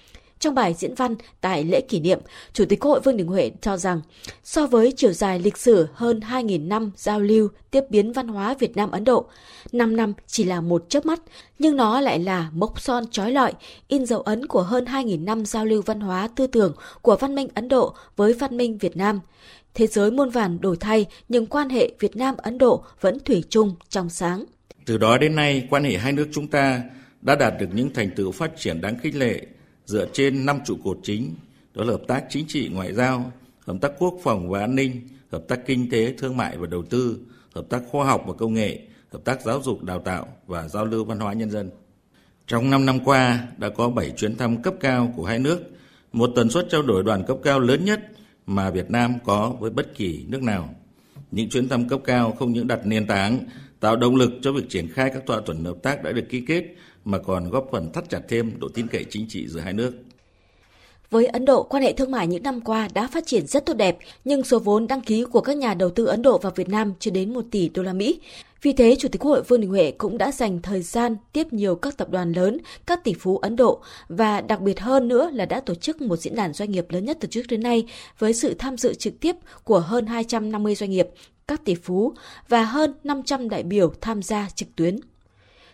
Trong 0.43 0.55
bài 0.55 0.73
diễn 0.73 0.95
văn 0.95 1.15
tại 1.41 1.63
lễ 1.63 1.81
kỷ 1.81 1.99
niệm, 1.99 2.19
Chủ 2.53 2.65
tịch 2.65 2.79
Quốc 2.79 2.91
hội 2.91 2.99
Vương 2.99 3.17
Đình 3.17 3.27
Huệ 3.27 3.51
cho 3.61 3.77
rằng, 3.77 4.01
so 4.43 4.67
với 4.67 4.93
chiều 4.97 5.13
dài 5.13 5.39
lịch 5.39 5.57
sử 5.57 5.87
hơn 5.93 6.19
2.000 6.19 6.67
năm 6.67 6.91
giao 6.95 7.19
lưu 7.19 7.47
tiếp 7.71 7.83
biến 7.89 8.13
văn 8.13 8.27
hóa 8.27 8.55
Việt 8.59 8.77
Nam-Ấn 8.77 9.03
Độ, 9.03 9.25
5 9.71 9.95
năm 9.95 10.13
chỉ 10.27 10.43
là 10.43 10.61
một 10.61 10.85
chớp 10.89 11.05
mắt, 11.05 11.19
nhưng 11.59 11.75
nó 11.77 12.01
lại 12.01 12.19
là 12.19 12.49
mốc 12.53 12.81
son 12.81 13.03
trói 13.11 13.31
lọi, 13.31 13.53
in 13.87 14.05
dấu 14.05 14.21
ấn 14.21 14.47
của 14.47 14.61
hơn 14.61 14.85
2.000 14.85 15.23
năm 15.23 15.45
giao 15.45 15.65
lưu 15.65 15.81
văn 15.81 15.99
hóa 15.99 16.29
tư 16.35 16.47
tưởng 16.47 16.75
của 17.01 17.15
văn 17.15 17.35
minh 17.35 17.47
Ấn 17.53 17.67
Độ 17.67 17.93
với 18.15 18.33
văn 18.33 18.57
minh 18.57 18.77
Việt 18.77 18.97
Nam. 18.97 19.19
Thế 19.73 19.87
giới 19.87 20.11
muôn 20.11 20.29
vàn 20.29 20.61
đổi 20.61 20.77
thay, 20.79 21.05
nhưng 21.29 21.45
quan 21.45 21.69
hệ 21.69 21.91
Việt 21.99 22.15
Nam-Ấn 22.15 22.57
Độ 22.57 22.83
vẫn 23.01 23.19
thủy 23.19 23.43
chung, 23.49 23.75
trong 23.89 24.09
sáng. 24.09 24.45
Từ 24.85 24.97
đó 24.97 25.17
đến 25.17 25.35
nay, 25.35 25.67
quan 25.69 25.83
hệ 25.83 25.97
hai 25.97 26.11
nước 26.11 26.27
chúng 26.31 26.47
ta 26.47 26.81
đã 27.21 27.35
đạt 27.35 27.53
được 27.59 27.67
những 27.73 27.93
thành 27.93 28.09
tựu 28.15 28.31
phát 28.31 28.51
triển 28.57 28.81
đáng 28.81 28.97
khích 29.01 29.15
lệ 29.15 29.41
dựa 29.85 30.07
trên 30.13 30.45
năm 30.45 30.59
trụ 30.65 30.77
cột 30.83 30.99
chính, 31.03 31.35
đó 31.73 31.83
là 31.83 31.91
hợp 31.91 32.01
tác 32.07 32.25
chính 32.29 32.45
trị 32.47 32.69
ngoại 32.73 32.93
giao, 32.93 33.31
hợp 33.65 33.75
tác 33.81 33.91
quốc 33.99 34.13
phòng 34.23 34.49
và 34.49 34.59
an 34.59 34.75
ninh, 34.75 35.07
hợp 35.31 35.43
tác 35.47 35.59
kinh 35.65 35.89
tế, 35.89 36.13
thương 36.17 36.37
mại 36.37 36.57
và 36.57 36.67
đầu 36.67 36.83
tư, 36.83 37.17
hợp 37.55 37.65
tác 37.69 37.81
khoa 37.91 38.05
học 38.05 38.23
và 38.27 38.33
công 38.33 38.53
nghệ, 38.53 38.79
hợp 39.11 39.19
tác 39.23 39.41
giáo 39.41 39.61
dục 39.61 39.83
đào 39.83 39.99
tạo 39.99 40.27
và 40.47 40.67
giao 40.67 40.85
lưu 40.85 41.05
văn 41.05 41.19
hóa 41.19 41.33
nhân 41.33 41.51
dân. 41.51 41.69
Trong 42.47 42.69
5 42.69 42.85
năm 42.85 42.99
qua, 43.05 43.47
đã 43.57 43.69
có 43.69 43.89
7 43.89 44.11
chuyến 44.11 44.37
thăm 44.37 44.61
cấp 44.61 44.73
cao 44.79 45.13
của 45.15 45.25
hai 45.25 45.39
nước, 45.39 45.59
một 46.13 46.31
tần 46.35 46.49
suất 46.49 46.67
trao 46.69 46.81
đổi 46.81 47.03
đoàn 47.03 47.23
cấp 47.27 47.37
cao 47.43 47.59
lớn 47.59 47.85
nhất 47.85 47.99
mà 48.45 48.69
Việt 48.69 48.91
Nam 48.91 49.13
có 49.25 49.49
với 49.59 49.71
bất 49.71 49.95
kỳ 49.95 50.25
nước 50.27 50.43
nào. 50.43 50.75
Những 51.31 51.49
chuyến 51.49 51.69
thăm 51.69 51.89
cấp 51.89 51.99
cao 52.03 52.31
không 52.31 52.53
những 52.53 52.67
đặt 52.67 52.85
nền 52.85 53.07
tảng, 53.07 53.39
tạo 53.83 53.95
động 53.95 54.15
lực 54.15 54.31
cho 54.41 54.51
việc 54.51 54.69
triển 54.69 54.87
khai 54.93 55.09
các 55.13 55.23
thỏa 55.25 55.41
thuận 55.41 55.65
hợp 55.65 55.77
tác 55.83 56.03
đã 56.03 56.11
được 56.11 56.23
ký 56.29 56.43
kết 56.47 56.63
mà 57.05 57.17
còn 57.17 57.49
góp 57.49 57.67
phần 57.71 57.91
thắt 57.93 58.09
chặt 58.09 58.19
thêm 58.29 58.59
độ 58.59 58.67
tin 58.73 58.87
cậy 58.87 59.05
chính 59.09 59.25
trị 59.29 59.47
giữa 59.47 59.59
hai 59.59 59.73
nước. 59.73 59.91
Với 61.09 61.25
Ấn 61.25 61.45
Độ, 61.45 61.63
quan 61.63 61.83
hệ 61.83 61.93
thương 61.93 62.11
mại 62.11 62.27
những 62.27 62.43
năm 62.43 62.61
qua 62.61 62.87
đã 62.93 63.07
phát 63.07 63.25
triển 63.25 63.47
rất 63.47 63.65
tốt 63.65 63.73
đẹp, 63.73 63.97
nhưng 64.25 64.43
số 64.43 64.59
vốn 64.59 64.87
đăng 64.87 65.01
ký 65.01 65.23
của 65.31 65.41
các 65.41 65.57
nhà 65.57 65.73
đầu 65.73 65.89
tư 65.89 66.05
Ấn 66.05 66.21
Độ 66.21 66.37
vào 66.37 66.51
Việt 66.55 66.69
Nam 66.69 66.93
chưa 66.99 67.11
đến 67.11 67.33
1 67.33 67.45
tỷ 67.51 67.69
đô 67.69 67.83
la 67.83 67.93
Mỹ. 67.93 68.19
Vì 68.61 68.73
thế, 68.73 68.95
Chủ 68.99 69.07
tịch 69.07 69.21
Quốc 69.21 69.31
hội 69.31 69.43
Vương 69.43 69.61
Đình 69.61 69.69
Huệ 69.69 69.91
cũng 69.91 70.17
đã 70.17 70.31
dành 70.31 70.61
thời 70.61 70.81
gian 70.81 71.15
tiếp 71.33 71.53
nhiều 71.53 71.75
các 71.75 71.97
tập 71.97 72.09
đoàn 72.09 72.31
lớn, 72.31 72.57
các 72.85 73.03
tỷ 73.03 73.13
phú 73.13 73.37
Ấn 73.37 73.55
Độ 73.55 73.81
và 74.07 74.41
đặc 74.41 74.61
biệt 74.61 74.79
hơn 74.79 75.07
nữa 75.07 75.29
là 75.33 75.45
đã 75.45 75.59
tổ 75.59 75.75
chức 75.75 76.01
một 76.01 76.15
diễn 76.15 76.35
đàn 76.35 76.53
doanh 76.53 76.71
nghiệp 76.71 76.85
lớn 76.89 77.05
nhất 77.05 77.17
từ 77.19 77.27
trước 77.31 77.41
đến 77.49 77.63
nay 77.63 77.85
với 78.19 78.33
sự 78.33 78.53
tham 78.53 78.77
dự 78.77 78.93
trực 78.93 79.19
tiếp 79.19 79.35
của 79.63 79.79
hơn 79.79 80.05
250 80.05 80.75
doanh 80.75 80.89
nghiệp, 80.89 81.07
các 81.47 81.65
tỷ 81.65 81.75
phú 81.75 82.13
và 82.49 82.63
hơn 82.63 82.93
500 83.03 83.49
đại 83.49 83.63
biểu 83.63 83.93
tham 84.01 84.21
gia 84.21 84.49
trực 84.55 84.75
tuyến. 84.75 84.99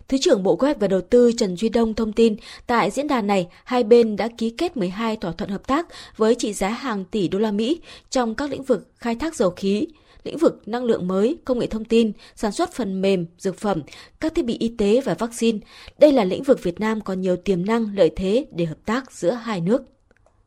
Thứ 0.08 0.18
trưởng 0.18 0.44
Bộ 0.44 0.56
Kế 0.56 0.68
hoạch 0.68 0.80
và 0.80 0.88
Đầu 0.88 1.02
tư 1.02 1.32
Trần 1.38 1.56
Duy 1.56 1.70
Đông 1.70 1.94
thông 1.94 2.14
tin, 2.14 2.36
tại 2.68 2.92
diễn 2.92 3.08
đàn 3.08 3.28
này, 3.28 3.48
hai 3.64 3.84
bên 3.84 4.16
đã 4.16 4.28
ký 4.38 4.50
kết 4.50 4.78
12 4.78 5.16
thỏa 5.16 5.32
thuận 5.32 5.50
hợp 5.50 5.68
tác 5.68 5.88
với 6.18 6.36
trị 6.36 6.54
giá 6.54 6.70
hàng 6.70 7.06
tỷ 7.06 7.28
đô 7.28 7.40
la 7.40 7.52
Mỹ 7.52 7.82
trong 8.10 8.36
các 8.36 8.50
lĩnh 8.50 8.64
vực 8.64 8.88
khai 8.98 9.16
thác 9.16 9.36
dầu 9.36 9.50
khí, 9.50 9.88
lĩnh 10.24 10.38
vực 10.38 10.68
năng 10.68 10.84
lượng 10.84 11.08
mới, 11.08 11.38
công 11.46 11.60
nghệ 11.60 11.68
thông 11.68 11.86
tin, 11.86 12.12
sản 12.36 12.52
xuất 12.52 12.74
phần 12.74 13.02
mềm, 13.02 13.26
dược 13.38 13.58
phẩm, 13.58 13.82
các 14.20 14.36
thiết 14.36 14.46
bị 14.46 14.58
y 14.60 14.76
tế 14.78 15.02
và 15.02 15.14
vaccine. 15.14 15.60
Đây 16.00 16.12
là 16.12 16.24
lĩnh 16.24 16.44
vực 16.44 16.64
Việt 16.64 16.80
Nam 16.80 17.02
còn 17.02 17.22
nhiều 17.22 17.36
tiềm 17.36 17.66
năng, 17.66 17.96
lợi 17.96 18.12
thế 18.16 18.46
để 18.52 18.66
hợp 18.66 18.78
tác 18.86 19.12
giữa 19.12 19.32
hai 19.32 19.62
nước. 19.62 19.82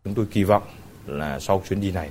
Chúng 0.05 0.15
tôi 0.15 0.27
kỳ 0.31 0.45
vọng 0.45 0.63
là 1.07 1.41
sau 1.41 1.63
chuyến 1.69 1.81
đi 1.81 1.91
này 1.91 2.11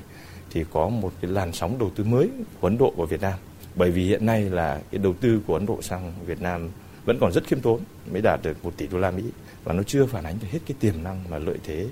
thì 0.51 0.63
có 0.71 0.89
một 0.89 1.13
cái 1.21 1.31
làn 1.31 1.53
sóng 1.53 1.79
đầu 1.79 1.91
tư 1.95 2.03
mới 2.03 2.29
của 2.61 2.67
Ấn 2.67 2.77
Độ 2.77 2.93
vào 2.97 3.07
Việt 3.07 3.21
Nam. 3.21 3.33
Bởi 3.75 3.91
vì 3.91 4.05
hiện 4.05 4.25
nay 4.25 4.41
là 4.41 4.81
cái 4.91 4.99
đầu 4.99 5.13
tư 5.21 5.41
của 5.47 5.53
Ấn 5.53 5.65
Độ 5.65 5.81
sang 5.81 6.13
Việt 6.25 6.41
Nam 6.41 6.69
vẫn 7.05 7.17
còn 7.21 7.31
rất 7.31 7.43
khiêm 7.43 7.59
tốn 7.59 7.79
mới 8.11 8.21
đạt 8.21 8.39
được 8.43 8.65
1 8.65 8.77
tỷ 8.77 8.87
đô 8.87 8.97
la 8.97 9.11
Mỹ 9.11 9.23
và 9.63 9.73
nó 9.73 9.83
chưa 9.83 10.05
phản 10.05 10.23
ánh 10.23 10.37
được 10.41 10.47
hết 10.51 10.59
cái 10.67 10.75
tiềm 10.79 11.03
năng 11.03 11.23
và 11.29 11.39
lợi 11.39 11.57
thế 11.63 11.87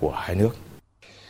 của 0.00 0.10
hai 0.10 0.36
nước. 0.36 0.56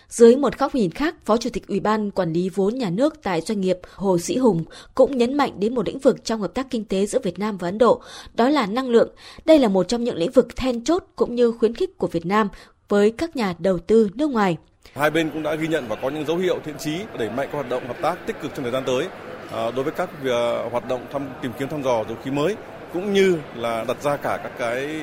Dưới 0.08 0.36
một 0.36 0.58
góc 0.58 0.74
nhìn 0.74 0.90
khác, 0.90 1.14
Phó 1.24 1.36
Chủ 1.36 1.50
tịch 1.52 1.66
Ủy 1.66 1.80
ban 1.80 2.10
Quản 2.10 2.32
lý 2.32 2.48
vốn 2.48 2.74
nhà 2.74 2.90
nước 2.90 3.22
tại 3.22 3.40
doanh 3.40 3.60
nghiệp 3.60 3.78
Hồ 3.94 4.18
Sĩ 4.18 4.36
Hùng 4.36 4.64
cũng 4.94 5.18
nhấn 5.18 5.34
mạnh 5.34 5.60
đến 5.60 5.74
một 5.74 5.86
lĩnh 5.86 5.98
vực 5.98 6.24
trong 6.24 6.40
hợp 6.40 6.54
tác 6.54 6.70
kinh 6.70 6.84
tế 6.84 7.06
giữa 7.06 7.18
Việt 7.22 7.38
Nam 7.38 7.58
và 7.58 7.68
Ấn 7.68 7.78
Độ, 7.78 8.02
đó 8.34 8.48
là 8.48 8.66
năng 8.66 8.88
lượng. 8.88 9.08
Đây 9.44 9.58
là 9.58 9.68
một 9.68 9.88
trong 9.88 10.04
những 10.04 10.16
lĩnh 10.16 10.30
vực 10.30 10.56
then 10.56 10.84
chốt 10.84 11.04
cũng 11.16 11.34
như 11.34 11.52
khuyến 11.52 11.74
khích 11.74 11.98
của 11.98 12.06
Việt 12.06 12.26
Nam 12.26 12.48
với 12.88 13.10
các 13.10 13.36
nhà 13.36 13.54
đầu 13.58 13.78
tư 13.78 14.10
nước 14.14 14.30
ngoài. 14.30 14.56
Hai 14.98 15.10
bên 15.10 15.30
cũng 15.30 15.42
đã 15.42 15.54
ghi 15.54 15.68
nhận 15.68 15.88
và 15.88 15.96
có 15.96 16.08
những 16.08 16.26
dấu 16.26 16.36
hiệu 16.36 16.58
thiện 16.64 16.78
chí 16.78 17.00
đẩy 17.18 17.30
mạnh 17.30 17.48
các 17.52 17.54
hoạt 17.54 17.68
động 17.68 17.86
hợp 17.86 17.96
tác 18.02 18.26
tích 18.26 18.36
cực 18.42 18.54
trong 18.54 18.62
thời 18.62 18.72
gian 18.72 18.82
tới. 18.86 19.06
À, 19.52 19.70
đối 19.70 19.84
với 19.84 19.92
các 19.92 20.08
việc 20.22 20.32
hoạt 20.70 20.88
động 20.88 21.06
thăm 21.12 21.28
tìm 21.42 21.52
kiếm 21.58 21.68
thăm 21.68 21.82
dò 21.82 22.04
dầu 22.08 22.16
khí 22.24 22.30
mới 22.30 22.56
cũng 22.92 23.12
như 23.12 23.38
là 23.54 23.84
đặt 23.88 24.02
ra 24.02 24.16
cả 24.16 24.38
các 24.42 24.52
cái 24.58 25.00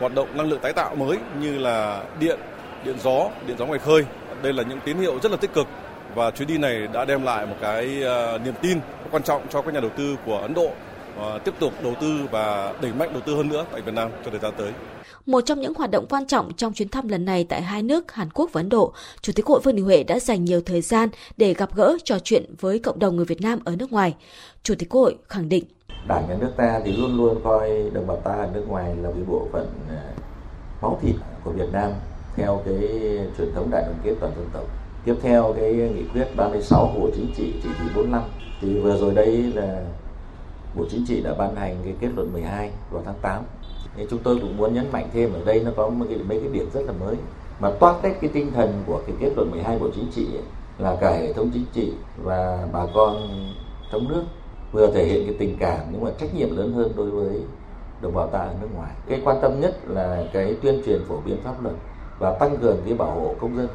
hoạt 0.00 0.14
động 0.14 0.36
năng 0.36 0.48
lượng 0.48 0.60
tái 0.60 0.72
tạo 0.72 0.94
mới 0.94 1.18
như 1.40 1.58
là 1.58 2.04
điện, 2.20 2.38
điện 2.84 2.96
gió, 3.02 3.28
điện 3.46 3.56
gió 3.58 3.66
ngoài 3.66 3.78
khơi. 3.78 4.04
Đây 4.42 4.52
là 4.52 4.62
những 4.62 4.80
tín 4.84 4.98
hiệu 4.98 5.18
rất 5.22 5.32
là 5.32 5.36
tích 5.36 5.54
cực 5.54 5.66
và 6.14 6.30
chuyến 6.30 6.48
đi 6.48 6.58
này 6.58 6.88
đã 6.92 7.04
đem 7.04 7.22
lại 7.22 7.46
một 7.46 7.56
cái 7.60 8.02
à, 8.04 8.38
niềm 8.38 8.54
tin 8.62 8.78
quan 9.10 9.22
trọng 9.22 9.48
cho 9.48 9.62
các 9.62 9.74
nhà 9.74 9.80
đầu 9.80 9.90
tư 9.96 10.16
của 10.26 10.38
Ấn 10.38 10.54
Độ 10.54 10.70
à, 11.20 11.38
tiếp 11.44 11.54
tục 11.58 11.72
đầu 11.82 11.94
tư 12.00 12.20
và 12.30 12.72
đẩy 12.80 12.92
mạnh 12.92 13.12
đầu 13.12 13.22
tư 13.26 13.36
hơn 13.36 13.48
nữa 13.48 13.64
tại 13.72 13.80
Việt 13.80 13.94
Nam 13.94 14.10
trong 14.22 14.30
thời 14.30 14.40
gian 14.40 14.52
tới. 14.56 14.70
Một 15.26 15.40
trong 15.40 15.60
những 15.60 15.74
hoạt 15.74 15.90
động 15.90 16.06
quan 16.08 16.26
trọng 16.26 16.52
trong 16.56 16.72
chuyến 16.72 16.88
thăm 16.88 17.08
lần 17.08 17.24
này 17.24 17.44
tại 17.48 17.62
hai 17.62 17.82
nước 17.82 18.12
Hàn 18.12 18.30
Quốc 18.30 18.50
và 18.52 18.58
Ấn 18.58 18.68
Độ, 18.68 18.92
Chủ 19.20 19.32
tịch 19.36 19.46
Hội 19.46 19.60
Vương 19.60 19.76
Đình 19.76 19.84
Huệ 19.84 20.04
đã 20.04 20.18
dành 20.18 20.44
nhiều 20.44 20.60
thời 20.60 20.80
gian 20.80 21.08
để 21.36 21.54
gặp 21.54 21.74
gỡ 21.74 21.96
trò 22.04 22.18
chuyện 22.18 22.54
với 22.60 22.78
cộng 22.78 22.98
đồng 22.98 23.16
người 23.16 23.24
Việt 23.24 23.40
Nam 23.40 23.58
ở 23.64 23.76
nước 23.76 23.92
ngoài. 23.92 24.14
Chủ 24.62 24.74
tịch 24.78 24.90
Hội 24.90 25.18
khẳng 25.28 25.48
định 25.48 25.64
Đảng 26.08 26.28
nhà 26.28 26.36
nước 26.40 26.50
ta 26.56 26.80
thì 26.84 26.92
luôn 26.92 27.16
luôn 27.16 27.40
coi 27.44 27.90
đồng 27.92 28.06
bào 28.06 28.16
ta 28.16 28.30
ở 28.30 28.50
nước 28.54 28.64
ngoài 28.68 28.96
là 29.02 29.08
một 29.08 29.24
bộ 29.28 29.48
phận 29.52 29.66
à, 29.90 30.02
máu 30.82 30.98
thịt 31.02 31.14
của 31.44 31.50
Việt 31.50 31.72
Nam 31.72 31.92
theo 32.36 32.62
cái 32.66 32.78
truyền 33.38 33.54
thống 33.54 33.70
đại 33.70 33.82
đoàn 33.82 33.98
kết 34.04 34.14
toàn 34.20 34.32
dân 34.36 34.46
tộc. 34.52 34.64
Tiếp 35.04 35.14
theo 35.22 35.54
cái 35.56 35.72
nghị 35.72 36.02
quyết 36.12 36.36
36 36.36 36.90
của 36.94 37.00
Bộ 37.00 37.10
Chính 37.14 37.32
trị 37.36 37.52
chỉ 37.62 37.68
thị 37.78 37.88
45 37.94 38.22
thì 38.60 38.80
vừa 38.80 38.98
rồi 38.98 39.14
đây 39.14 39.52
là 39.54 39.82
Bộ 40.76 40.84
Chính 40.90 41.04
trị 41.08 41.20
đã 41.20 41.34
ban 41.34 41.56
hành 41.56 41.76
cái 41.84 41.94
kết 42.00 42.08
luận 42.16 42.32
12 42.32 42.70
vào 42.90 43.02
tháng 43.06 43.18
8. 43.22 43.42
Thì 43.96 44.06
chúng 44.10 44.18
tôi 44.18 44.38
cũng 44.40 44.56
muốn 44.56 44.74
nhấn 44.74 44.92
mạnh 44.92 45.08
thêm 45.12 45.32
ở 45.32 45.40
đây 45.44 45.60
nó 45.64 45.70
có 45.76 45.88
một 45.88 46.04
cái, 46.08 46.18
mấy 46.18 46.40
cái 46.40 46.48
điểm 46.48 46.70
rất 46.72 46.80
là 46.86 46.92
mới 47.00 47.16
mà 47.60 47.70
toát 47.70 47.94
hết 48.02 48.12
cái 48.20 48.30
tinh 48.34 48.52
thần 48.54 48.82
của 48.86 49.00
cái 49.06 49.16
kết 49.20 49.30
luận 49.36 49.50
12 49.50 49.78
Bộ 49.78 49.88
Chính 49.94 50.06
trị 50.14 50.26
ấy, 50.34 50.44
là 50.78 50.96
cả 51.00 51.10
hệ 51.10 51.32
thống 51.32 51.50
chính 51.54 51.64
trị 51.72 51.92
và 52.22 52.68
bà 52.72 52.86
con 52.94 53.28
trong 53.92 54.08
nước 54.08 54.22
vừa 54.72 54.90
thể 54.94 55.04
hiện 55.04 55.26
cái 55.26 55.36
tình 55.38 55.56
cảm 55.60 55.78
nhưng 55.92 56.04
mà 56.04 56.10
trách 56.18 56.34
nhiệm 56.34 56.56
lớn 56.56 56.72
hơn 56.72 56.92
đối 56.96 57.10
với 57.10 57.40
đồng 58.02 58.14
bào 58.14 58.26
ta 58.26 58.38
ở 58.38 58.54
nước 58.60 58.68
ngoài. 58.74 58.90
Cái 59.08 59.20
quan 59.24 59.36
tâm 59.42 59.60
nhất 59.60 59.76
là 59.88 60.24
cái 60.32 60.56
tuyên 60.62 60.82
truyền 60.86 61.04
phổ 61.08 61.20
biến 61.26 61.36
pháp 61.44 61.62
luật 61.62 61.74
và 62.18 62.34
tăng 62.38 62.56
cường 62.56 62.76
cái 62.84 62.94
bảo 62.94 63.10
hộ 63.10 63.34
công 63.40 63.56
dân. 63.56 63.68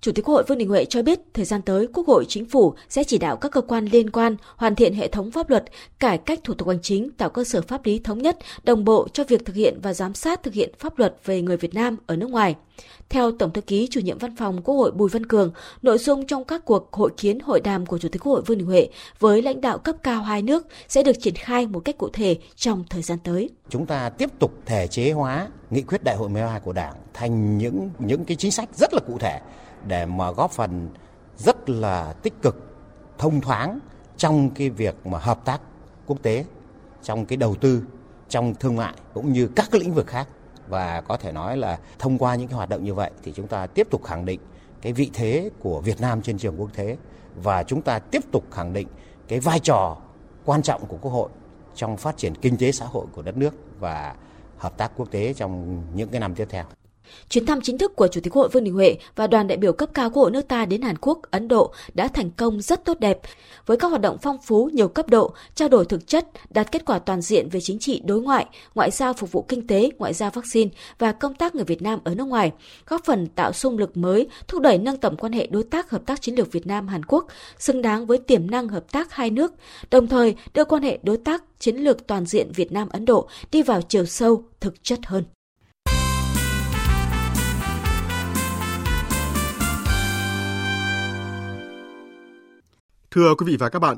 Chủ 0.00 0.12
tịch 0.12 0.24
Quốc 0.24 0.34
hội 0.34 0.44
Vương 0.48 0.58
Đình 0.58 0.68
Huệ 0.68 0.84
cho 0.84 1.02
biết 1.02 1.20
thời 1.34 1.44
gian 1.44 1.62
tới 1.62 1.86
Quốc 1.94 2.06
hội 2.06 2.24
Chính 2.28 2.44
phủ 2.44 2.74
sẽ 2.88 3.04
chỉ 3.04 3.18
đạo 3.18 3.36
các 3.36 3.52
cơ 3.52 3.60
quan 3.60 3.84
liên 3.84 4.10
quan 4.10 4.36
hoàn 4.56 4.74
thiện 4.74 4.94
hệ 4.94 5.08
thống 5.08 5.30
pháp 5.30 5.50
luật, 5.50 5.64
cải 5.98 6.18
cách 6.18 6.40
thủ 6.44 6.54
tục 6.54 6.68
hành 6.68 6.82
chính, 6.82 7.10
tạo 7.10 7.30
cơ 7.30 7.44
sở 7.44 7.62
pháp 7.62 7.86
lý 7.86 7.98
thống 7.98 8.18
nhất, 8.18 8.38
đồng 8.64 8.84
bộ 8.84 9.08
cho 9.12 9.24
việc 9.24 9.44
thực 9.46 9.56
hiện 9.56 9.78
và 9.82 9.94
giám 9.94 10.14
sát 10.14 10.42
thực 10.42 10.54
hiện 10.54 10.70
pháp 10.78 10.98
luật 10.98 11.16
về 11.24 11.42
người 11.42 11.56
Việt 11.56 11.74
Nam 11.74 11.96
ở 12.06 12.16
nước 12.16 12.30
ngoài. 12.30 12.56
Theo 13.08 13.32
Tổng 13.32 13.52
thư 13.52 13.60
ký 13.60 13.88
chủ 13.90 14.00
nhiệm 14.00 14.18
văn 14.18 14.36
phòng 14.36 14.62
Quốc 14.62 14.74
hội 14.74 14.90
Bùi 14.90 15.08
Văn 15.08 15.26
Cường, 15.26 15.52
nội 15.82 15.98
dung 15.98 16.26
trong 16.26 16.44
các 16.44 16.64
cuộc 16.64 16.92
hội 16.92 17.10
kiến 17.16 17.40
hội 17.40 17.60
đàm 17.60 17.86
của 17.86 17.98
Chủ 17.98 18.08
tịch 18.08 18.22
Quốc 18.24 18.32
hội 18.32 18.42
Vương 18.42 18.58
Đình 18.58 18.66
Huệ 18.66 18.88
với 19.18 19.42
lãnh 19.42 19.60
đạo 19.60 19.78
cấp 19.78 19.96
cao 20.02 20.22
hai 20.22 20.42
nước 20.42 20.66
sẽ 20.88 21.02
được 21.02 21.20
triển 21.20 21.34
khai 21.34 21.66
một 21.66 21.80
cách 21.80 21.98
cụ 21.98 22.08
thể 22.12 22.36
trong 22.56 22.84
thời 22.90 23.02
gian 23.02 23.18
tới. 23.24 23.50
Chúng 23.68 23.86
ta 23.86 24.08
tiếp 24.08 24.30
tục 24.38 24.52
thể 24.66 24.86
chế 24.86 25.12
hóa 25.12 25.48
nghị 25.70 25.82
quyết 25.82 26.04
đại 26.04 26.16
hội 26.16 26.28
12 26.28 26.60
của 26.60 26.72
Đảng 26.72 26.94
thành 27.14 27.58
những 27.58 27.90
những 27.98 28.24
cái 28.24 28.36
chính 28.36 28.50
sách 28.50 28.68
rất 28.74 28.94
là 28.94 29.00
cụ 29.06 29.18
thể 29.20 29.40
để 29.86 30.06
mà 30.06 30.30
góp 30.30 30.50
phần 30.50 30.88
rất 31.36 31.70
là 31.70 32.12
tích 32.12 32.42
cực, 32.42 32.56
thông 33.18 33.40
thoáng 33.40 33.78
trong 34.16 34.50
cái 34.50 34.70
việc 34.70 35.06
mà 35.06 35.18
hợp 35.18 35.44
tác 35.44 35.60
quốc 36.06 36.22
tế, 36.22 36.44
trong 37.02 37.26
cái 37.26 37.36
đầu 37.36 37.54
tư, 37.54 37.82
trong 38.28 38.54
thương 38.54 38.76
mại 38.76 38.94
cũng 39.14 39.32
như 39.32 39.48
các 39.56 39.68
cái 39.72 39.80
lĩnh 39.80 39.94
vực 39.94 40.06
khác 40.06 40.28
và 40.68 41.00
có 41.00 41.16
thể 41.16 41.32
nói 41.32 41.56
là 41.56 41.78
thông 41.98 42.18
qua 42.18 42.34
những 42.34 42.48
cái 42.48 42.56
hoạt 42.56 42.68
động 42.68 42.84
như 42.84 42.94
vậy 42.94 43.10
thì 43.22 43.32
chúng 43.32 43.46
ta 43.46 43.66
tiếp 43.66 43.86
tục 43.90 44.04
khẳng 44.04 44.24
định 44.24 44.40
cái 44.82 44.92
vị 44.92 45.10
thế 45.14 45.50
của 45.60 45.80
Việt 45.80 46.00
Nam 46.00 46.22
trên 46.22 46.38
trường 46.38 46.60
quốc 46.60 46.70
tế 46.74 46.96
và 47.42 47.62
chúng 47.62 47.82
ta 47.82 47.98
tiếp 47.98 48.22
tục 48.32 48.44
khẳng 48.50 48.72
định 48.72 48.88
cái 49.28 49.40
vai 49.40 49.60
trò 49.60 49.96
quan 50.44 50.62
trọng 50.62 50.86
của 50.86 50.98
Quốc 51.00 51.10
hội 51.10 51.28
trong 51.74 51.96
phát 51.96 52.16
triển 52.16 52.34
kinh 52.34 52.56
tế 52.56 52.72
xã 52.72 52.86
hội 52.86 53.06
của 53.12 53.22
đất 53.22 53.36
nước 53.36 53.54
và 53.80 54.14
hợp 54.58 54.76
tác 54.76 54.92
quốc 54.96 55.10
tế 55.10 55.34
trong 55.34 55.82
những 55.94 56.08
cái 56.08 56.20
năm 56.20 56.34
tiếp 56.34 56.46
theo. 56.50 56.64
Chuyến 57.28 57.46
thăm 57.46 57.60
chính 57.60 57.78
thức 57.78 57.96
của 57.96 58.08
Chủ 58.08 58.20
tịch 58.20 58.32
Hội 58.32 58.48
Vương 58.48 58.64
Đình 58.64 58.74
Huệ 58.74 58.96
và 59.16 59.26
đoàn 59.26 59.46
đại 59.46 59.58
biểu 59.58 59.72
cấp 59.72 59.90
cao 59.94 60.10
của 60.10 60.20
hội 60.20 60.30
nước 60.30 60.48
ta 60.48 60.66
đến 60.66 60.82
Hàn 60.82 60.96
Quốc, 61.00 61.18
Ấn 61.30 61.48
Độ 61.48 61.72
đã 61.94 62.08
thành 62.08 62.30
công 62.30 62.60
rất 62.60 62.84
tốt 62.84 63.00
đẹp, 63.00 63.20
với 63.66 63.76
các 63.76 63.88
hoạt 63.88 64.00
động 64.00 64.16
phong 64.22 64.38
phú 64.42 64.70
nhiều 64.72 64.88
cấp 64.88 65.08
độ, 65.08 65.34
trao 65.54 65.68
đổi 65.68 65.84
thực 65.84 66.06
chất, 66.06 66.26
đạt 66.50 66.72
kết 66.72 66.84
quả 66.84 66.98
toàn 66.98 67.20
diện 67.20 67.48
về 67.48 67.60
chính 67.60 67.78
trị 67.78 68.02
đối 68.04 68.20
ngoại, 68.20 68.46
ngoại 68.74 68.90
giao 68.90 69.12
phục 69.12 69.32
vụ 69.32 69.42
kinh 69.42 69.66
tế, 69.66 69.90
ngoại 69.98 70.14
giao 70.14 70.30
vaccine 70.30 70.70
và 70.98 71.12
công 71.12 71.34
tác 71.34 71.54
người 71.54 71.64
Việt 71.64 71.82
Nam 71.82 72.00
ở 72.04 72.14
nước 72.14 72.24
ngoài, 72.24 72.52
góp 72.86 73.04
phần 73.04 73.26
tạo 73.26 73.52
xung 73.52 73.78
lực 73.78 73.96
mới, 73.96 74.28
thúc 74.48 74.62
đẩy 74.62 74.78
nâng 74.78 74.96
tầm 74.96 75.16
quan 75.16 75.32
hệ 75.32 75.46
đối 75.46 75.62
tác 75.62 75.90
hợp 75.90 76.02
tác 76.06 76.22
chiến 76.22 76.34
lược 76.34 76.52
Việt 76.52 76.66
Nam 76.66 76.88
Hàn 76.88 77.04
Quốc 77.04 77.26
xứng 77.58 77.82
đáng 77.82 78.06
với 78.06 78.18
tiềm 78.18 78.50
năng 78.50 78.68
hợp 78.68 78.92
tác 78.92 79.12
hai 79.12 79.30
nước, 79.30 79.52
đồng 79.90 80.06
thời 80.06 80.34
đưa 80.54 80.64
quan 80.64 80.82
hệ 80.82 80.98
đối 81.02 81.16
tác 81.16 81.44
chiến 81.58 81.76
lược 81.76 82.06
toàn 82.06 82.26
diện 82.26 82.52
Việt 82.54 82.72
Nam 82.72 82.88
Ấn 82.88 83.04
Độ 83.04 83.28
đi 83.52 83.62
vào 83.62 83.82
chiều 83.82 84.04
sâu, 84.04 84.44
thực 84.60 84.84
chất 84.84 84.98
hơn. 85.06 85.24
Thưa 93.10 93.34
quý 93.34 93.46
vị 93.46 93.56
và 93.56 93.68
các 93.68 93.78
bạn, 93.78 93.96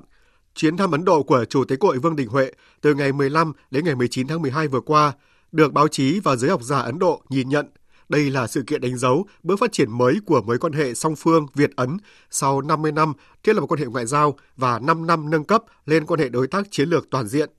chuyến 0.54 0.76
thăm 0.76 0.90
Ấn 0.90 1.04
Độ 1.04 1.22
của 1.22 1.44
Chủ 1.44 1.64
tịch 1.64 1.78
Quốc 1.78 1.90
hội 1.90 1.98
Vương 1.98 2.16
Đình 2.16 2.28
Huệ 2.28 2.52
từ 2.80 2.94
ngày 2.94 3.12
15 3.12 3.52
đến 3.70 3.84
ngày 3.84 3.94
19 3.94 4.26
tháng 4.26 4.42
12 4.42 4.68
vừa 4.68 4.80
qua 4.80 5.12
được 5.52 5.72
báo 5.72 5.88
chí 5.88 6.20
và 6.20 6.36
giới 6.36 6.50
học 6.50 6.62
giả 6.62 6.80
Ấn 6.80 6.98
Độ 6.98 7.22
nhìn 7.28 7.48
nhận 7.48 7.66
đây 8.08 8.30
là 8.30 8.46
sự 8.46 8.62
kiện 8.66 8.80
đánh 8.80 8.96
dấu 8.96 9.26
bước 9.42 9.60
phát 9.60 9.72
triển 9.72 9.90
mới 9.90 10.14
của 10.26 10.42
mối 10.42 10.58
quan 10.58 10.72
hệ 10.72 10.94
song 10.94 11.16
phương 11.16 11.46
Việt-Ấn 11.54 11.96
sau 12.30 12.60
50 12.60 12.92
năm 12.92 13.12
thiết 13.42 13.56
lập 13.56 13.64
quan 13.68 13.80
hệ 13.80 13.86
ngoại 13.86 14.06
giao 14.06 14.34
và 14.56 14.78
5 14.78 15.06
năm 15.06 15.30
nâng 15.30 15.44
cấp 15.44 15.64
lên 15.86 16.06
quan 16.06 16.20
hệ 16.20 16.28
đối 16.28 16.46
tác 16.46 16.70
chiến 16.70 16.88
lược 16.88 17.10
toàn 17.10 17.26
diện. 17.26 17.50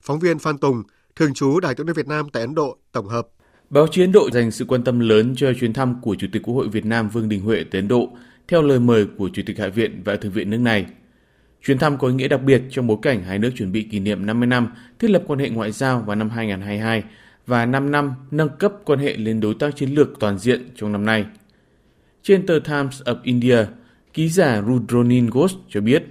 Phóng 0.00 0.18
viên 0.18 0.38
Phan 0.38 0.58
Tùng, 0.58 0.82
thường 1.16 1.34
trú 1.34 1.60
Đài 1.60 1.74
tiếng 1.74 1.86
nói 1.86 1.94
Việt 1.94 2.08
Nam 2.08 2.28
tại 2.32 2.42
Ấn 2.42 2.54
Độ, 2.54 2.76
tổng 2.92 3.08
hợp. 3.08 3.28
Báo 3.70 3.86
chí 3.90 4.02
Ấn 4.02 4.12
Độ 4.12 4.30
dành 4.32 4.50
sự 4.50 4.64
quan 4.64 4.84
tâm 4.84 5.00
lớn 5.00 5.34
cho 5.36 5.52
chuyến 5.60 5.72
thăm 5.72 6.00
của 6.02 6.14
Chủ 6.14 6.26
tịch 6.32 6.42
Quốc 6.42 6.54
hội 6.54 6.68
Việt 6.68 6.84
Nam 6.84 7.08
Vương 7.08 7.28
Đình 7.28 7.40
Huệ 7.40 7.64
tới 7.70 7.80
Ấn 7.80 7.88
Độ 7.88 8.08
theo 8.48 8.62
lời 8.62 8.80
mời 8.80 9.06
của 9.18 9.30
Chủ 9.32 9.42
tịch 9.46 9.58
Hạ 9.58 9.68
viện 9.68 10.02
và 10.04 10.16
Thượng 10.16 10.32
viện 10.32 10.50
nước 10.50 10.58
này. 10.58 10.86
Chuyến 11.62 11.78
thăm 11.78 11.98
có 11.98 12.08
ý 12.08 12.14
nghĩa 12.14 12.28
đặc 12.28 12.42
biệt 12.42 12.62
trong 12.70 12.86
bối 12.86 12.96
cảnh 13.02 13.22
hai 13.22 13.38
nước 13.38 13.50
chuẩn 13.56 13.72
bị 13.72 13.82
kỷ 13.82 14.00
niệm 14.00 14.26
50 14.26 14.46
năm 14.46 14.72
thiết 14.98 15.10
lập 15.10 15.22
quan 15.26 15.38
hệ 15.38 15.48
ngoại 15.48 15.72
giao 15.72 16.00
vào 16.00 16.16
năm 16.16 16.30
2022 16.30 17.02
và 17.46 17.66
5 17.66 17.90
năm 17.90 18.14
nâng 18.30 18.48
cấp 18.58 18.72
quan 18.84 18.98
hệ 18.98 19.16
lên 19.16 19.40
đối 19.40 19.54
tác 19.54 19.76
chiến 19.76 19.90
lược 19.90 20.08
toàn 20.20 20.38
diện 20.38 20.68
trong 20.74 20.92
năm 20.92 21.04
nay. 21.04 21.24
Trên 22.22 22.46
tờ 22.46 22.58
Times 22.58 23.02
of 23.02 23.16
India, 23.22 23.58
ký 24.12 24.28
giả 24.28 24.62
Rudronin 24.62 25.30
Ghosh 25.30 25.56
cho 25.68 25.80
biết 25.80 26.04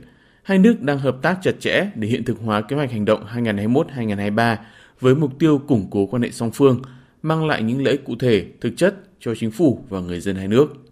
hai 0.44 0.58
nước 0.58 0.82
đang 0.82 1.00
hợp 1.00 1.18
tác 1.22 1.38
chặt 1.42 1.56
chẽ 1.60 1.90
để 1.96 2.08
hiện 2.08 2.24
thực 2.24 2.40
hóa 2.40 2.62
kế 2.62 2.76
hoạch 2.76 2.92
hành 2.92 3.06
động 3.06 3.26
2021-2023 3.36 4.56
với 5.00 5.16
mục 5.16 5.40
tiêu 5.40 5.58
củng 5.58 5.88
cố 5.92 6.06
quan 6.06 6.22
hệ 6.22 6.32
song 6.32 6.52
phương, 6.52 6.82
mang 7.22 7.48
lại 7.48 7.64
những 7.64 7.84
lợi 7.84 7.92
ích 7.92 8.06
cụ 8.06 8.16
thể, 8.20 8.46
thực 8.62 8.78
chất 8.78 8.96
cho 9.20 9.36
chính 9.36 9.52
phủ 9.52 9.86
và 9.90 10.00
người 10.00 10.20
dân 10.20 10.36
hai 10.36 10.48
nước. 10.48 10.85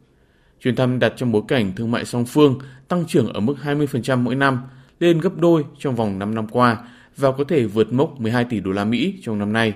Chuyến 0.63 0.75
thăm 0.75 0.99
đặt 0.99 1.13
trong 1.15 1.31
bối 1.31 1.41
cảnh 1.47 1.73
thương 1.75 1.91
mại 1.91 2.05
song 2.05 2.25
phương 2.25 2.59
tăng 2.87 3.05
trưởng 3.07 3.33
ở 3.33 3.39
mức 3.39 3.55
20% 3.63 4.17
mỗi 4.17 4.35
năm, 4.35 4.59
lên 4.99 5.19
gấp 5.19 5.37
đôi 5.37 5.63
trong 5.79 5.95
vòng 5.95 6.19
5 6.19 6.35
năm 6.35 6.47
qua 6.47 6.77
và 7.17 7.31
có 7.31 7.43
thể 7.43 7.65
vượt 7.65 7.93
mốc 7.93 8.19
12 8.21 8.45
tỷ 8.45 8.59
đô 8.59 8.71
la 8.71 8.85
Mỹ 8.85 9.19
trong 9.21 9.39
năm 9.39 9.53
nay. 9.53 9.73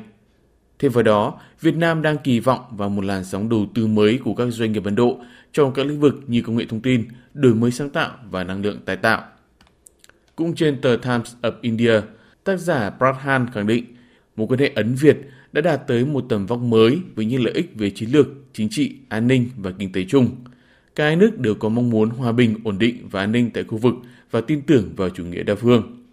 Thêm 0.79 0.91
vào 0.91 1.03
đó, 1.03 1.39
Việt 1.61 1.75
Nam 1.75 2.01
đang 2.01 2.17
kỳ 2.17 2.39
vọng 2.39 2.61
vào 2.71 2.89
một 2.89 3.05
làn 3.05 3.25
sóng 3.25 3.49
đầu 3.49 3.65
tư 3.75 3.87
mới 3.87 4.19
của 4.23 4.33
các 4.33 4.45
doanh 4.49 4.71
nghiệp 4.71 4.85
Ấn 4.85 4.95
Độ 4.95 5.17
trong 5.51 5.73
các 5.73 5.85
lĩnh 5.85 5.99
vực 5.99 6.15
như 6.27 6.41
công 6.41 6.55
nghệ 6.55 6.65
thông 6.69 6.81
tin, 6.81 7.07
đổi 7.33 7.53
mới 7.53 7.71
sáng 7.71 7.89
tạo 7.89 8.11
và 8.29 8.43
năng 8.43 8.61
lượng 8.61 8.79
tái 8.85 8.97
tạo. 8.97 9.23
Cũng 10.35 10.55
trên 10.55 10.81
tờ 10.81 10.97
Times 10.97 11.33
of 11.41 11.51
India, 11.61 12.01
tác 12.43 12.57
giả 12.57 12.91
Pradhan 12.97 13.47
khẳng 13.53 13.67
định 13.67 13.85
mối 14.35 14.47
quan 14.47 14.59
hệ 14.59 14.71
Ấn-Việt 14.75 15.17
đã 15.51 15.61
đạt 15.61 15.87
tới 15.87 16.05
một 16.05 16.25
tầm 16.29 16.45
vóc 16.45 16.59
mới 16.59 16.99
với 17.15 17.25
những 17.25 17.43
lợi 17.43 17.53
ích 17.53 17.71
về 17.75 17.89
chiến 17.89 18.09
lược, 18.11 18.27
chính 18.53 18.67
trị, 18.71 18.95
an 19.09 19.27
ninh 19.27 19.49
và 19.57 19.71
kinh 19.79 19.91
tế 19.91 20.05
chung– 20.09 20.35
Cả 20.97 21.05
hai 21.05 21.15
nước 21.15 21.39
đều 21.39 21.55
có 21.55 21.69
mong 21.69 21.89
muốn 21.89 22.09
hòa 22.09 22.31
bình, 22.31 22.55
ổn 22.63 22.77
định 22.77 23.07
và 23.11 23.19
an 23.19 23.31
ninh 23.31 23.49
tại 23.53 23.63
khu 23.63 23.77
vực 23.77 23.93
và 24.31 24.41
tin 24.41 24.61
tưởng 24.61 24.89
vào 24.95 25.09
chủ 25.09 25.25
nghĩa 25.25 25.43
đa 25.43 25.55
phương. 25.55 26.05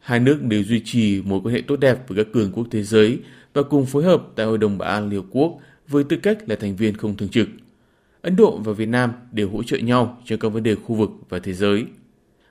Hai 0.00 0.20
nước 0.20 0.42
đều 0.42 0.62
duy 0.62 0.80
trì 0.84 1.22
mối 1.22 1.40
quan 1.44 1.54
hệ 1.54 1.60
tốt 1.60 1.76
đẹp 1.76 2.08
với 2.08 2.24
các 2.24 2.32
cường 2.32 2.52
quốc 2.52 2.66
thế 2.70 2.82
giới 2.82 3.18
và 3.54 3.62
cùng 3.62 3.86
phối 3.86 4.04
hợp 4.04 4.22
tại 4.36 4.46
Hội 4.46 4.58
đồng 4.58 4.78
Bảo 4.78 4.88
an 4.88 5.08
Liên 5.08 5.20
Hợp 5.20 5.26
Quốc 5.30 5.58
với 5.88 6.04
tư 6.04 6.16
cách 6.16 6.38
là 6.48 6.56
thành 6.56 6.76
viên 6.76 6.96
không 6.96 7.16
thường 7.16 7.28
trực. 7.28 7.48
Ấn 8.22 8.36
Độ 8.36 8.58
và 8.64 8.72
Việt 8.72 8.88
Nam 8.88 9.12
đều 9.32 9.50
hỗ 9.50 9.62
trợ 9.62 9.76
nhau 9.76 10.22
trong 10.24 10.38
các 10.38 10.48
vấn 10.48 10.62
đề 10.62 10.74
khu 10.74 10.94
vực 10.94 11.10
và 11.28 11.38
thế 11.38 11.52
giới. 11.52 11.84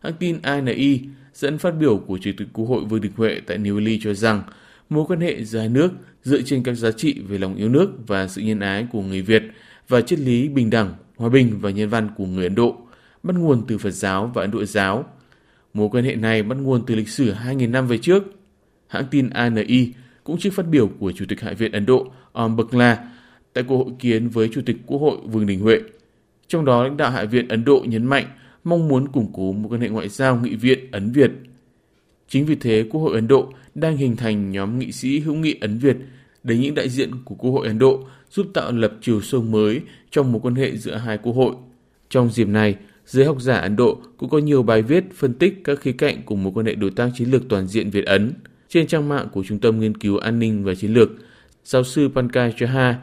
Hãng 0.02 0.14
tin 0.20 0.42
ani 0.42 1.00
dẫn 1.34 1.58
phát 1.58 1.72
biểu 1.72 1.98
của 1.98 2.18
Chủ 2.18 2.32
tịch 2.38 2.48
Quốc 2.54 2.66
hội 2.66 2.84
Vương 2.84 3.02
Đình 3.02 3.12
Huệ 3.16 3.42
tại 3.48 3.58
New 3.58 3.80
Delhi 3.80 4.00
cho 4.04 4.14
rằng 4.14 4.44
mối 4.90 5.06
quan 5.08 5.22
hệ 5.22 5.44
giữa 5.44 5.60
hai 5.60 5.70
nước 5.70 5.92
dựa 6.24 6.42
trên 6.42 6.64
các 6.64 6.74
giá 6.74 6.92
trị 6.92 7.22
về 7.28 7.38
lòng 7.38 7.56
yêu 7.56 7.70
nước 7.70 7.90
và 8.08 8.28
sự 8.28 8.42
nhân 8.42 8.60
ái 8.60 8.88
của 8.92 9.02
người 9.02 9.22
Việt 9.22 9.44
và 9.88 10.02
triết 10.02 10.20
lý 10.20 10.50
bình 10.50 10.70
đẳng, 10.70 10.94
hòa 11.24 11.30
bình 11.30 11.60
và 11.62 11.70
nhân 11.70 11.90
văn 11.90 12.10
của 12.18 12.26
người 12.26 12.44
Ấn 12.44 12.56
Độ, 12.56 12.78
bắt 13.24 13.36
nguồn 13.38 13.64
từ 13.68 13.78
Phật 13.78 13.92
giáo 13.92 14.32
và 14.34 14.42
Ấn 14.42 14.52
Độ 14.52 14.66
giáo. 14.66 15.06
Mối 15.74 15.90
quan 15.92 16.04
hệ 16.04 16.16
này 16.16 16.44
bắt 16.44 16.56
nguồn 16.56 16.86
từ 16.86 16.96
lịch 16.96 17.10
sử 17.10 17.34
2.000 17.34 17.72
năm 17.72 17.88
về 17.88 17.98
trước. 17.98 18.24
Hãng 18.88 19.06
tin 19.12 19.30
ANI 19.30 19.94
cũng 20.24 20.40
trích 20.40 20.54
phát 20.54 20.68
biểu 20.68 20.88
của 21.00 21.12
Chủ 21.12 21.26
tịch 21.30 21.42
Hạ 21.42 21.54
viện 21.54 21.72
Ấn 21.72 21.86
Độ 21.86 22.12
Om 22.32 22.56
Birla 22.56 23.12
tại 23.54 23.64
cuộc 23.68 23.78
hội 23.78 23.94
kiến 24.00 24.30
với 24.30 24.50
Chủ 24.54 24.62
tịch 24.66 24.78
Quốc 24.86 25.00
hội 25.00 25.18
Vương 25.26 25.46
Đình 25.46 25.60
Huệ. 25.60 25.80
Trong 26.48 26.66
đó, 26.66 26.84
lãnh 26.84 26.98
đạo 26.98 27.12
Hạ 27.12 27.24
viện 27.24 27.48
Ấn 27.48 27.66
Độ 27.66 27.84
nhấn 27.88 28.06
mạnh 28.06 28.26
mong 28.64 28.88
muốn 28.88 29.08
củng 29.08 29.32
cố 29.34 29.52
mối 29.52 29.72
quan 29.72 29.82
hệ 29.82 29.90
ngoại 29.90 30.10
giao 30.10 30.40
nghị 30.40 30.56
viện 30.56 30.92
Ấn 30.92 31.12
Việt. 31.12 31.32
Chính 32.28 32.46
vì 32.46 32.56
thế, 32.56 32.86
Quốc 32.90 33.02
hội 33.02 33.16
Ấn 33.16 33.28
Độ 33.28 33.54
đang 33.76 33.98
hình 33.98 34.16
thành 34.16 34.52
nhóm 34.52 34.80
nghị 34.80 34.92
sĩ 34.92 35.20
hữu 35.20 35.36
nghị 35.36 35.56
Ấn 35.62 35.78
Việt 35.78 35.98
để 36.44 36.58
những 36.58 36.76
đại 36.76 36.90
diện 36.90 37.12
của 37.26 37.36
Quốc 37.36 37.52
hội 37.52 37.68
Ấn 37.68 37.80
Độ 37.80 38.04
giúp 38.32 38.48
tạo 38.54 38.72
lập 38.72 38.94
chiều 39.02 39.22
sâu 39.22 39.42
mới 39.42 39.82
trong 40.12 40.32
mối 40.32 40.42
quan 40.44 40.56
hệ 40.56 40.78
giữa 40.78 40.96
hai 40.96 41.18
quốc 41.18 41.34
hội. 41.34 41.56
Trong 42.10 42.30
dịp 42.30 42.48
này, 42.48 42.76
giới 43.06 43.26
học 43.26 43.42
giả 43.42 43.56
Ấn 43.56 43.76
Độ 43.76 43.98
cũng 44.18 44.30
có 44.30 44.38
nhiều 44.38 44.64
bài 44.64 44.82
viết 44.82 45.04
phân 45.14 45.34
tích 45.34 45.62
các 45.64 45.80
khía 45.80 45.92
cạnh 45.92 46.24
của 46.26 46.36
mối 46.36 46.54
quan 46.56 46.66
hệ 46.66 46.76
đối 46.76 46.92
tác 46.92 47.10
chiến 47.18 47.32
lược 47.32 47.50
toàn 47.50 47.68
diện 47.68 47.90
Việt 47.90 48.06
Ấn. 48.06 48.34
Trên 48.70 48.88
trang 48.88 49.10
mạng 49.10 49.28
của 49.32 49.44
Trung 49.44 49.60
tâm 49.60 49.80
Nghiên 49.80 49.98
cứu 49.98 50.18
An 50.18 50.40
ninh 50.40 50.64
và 50.64 50.76
Chiến 50.76 50.94
lược, 50.94 51.10
giáo 51.64 51.84
sư 51.84 52.10
Pankaj 52.14 52.52
Chaha, 52.58 52.96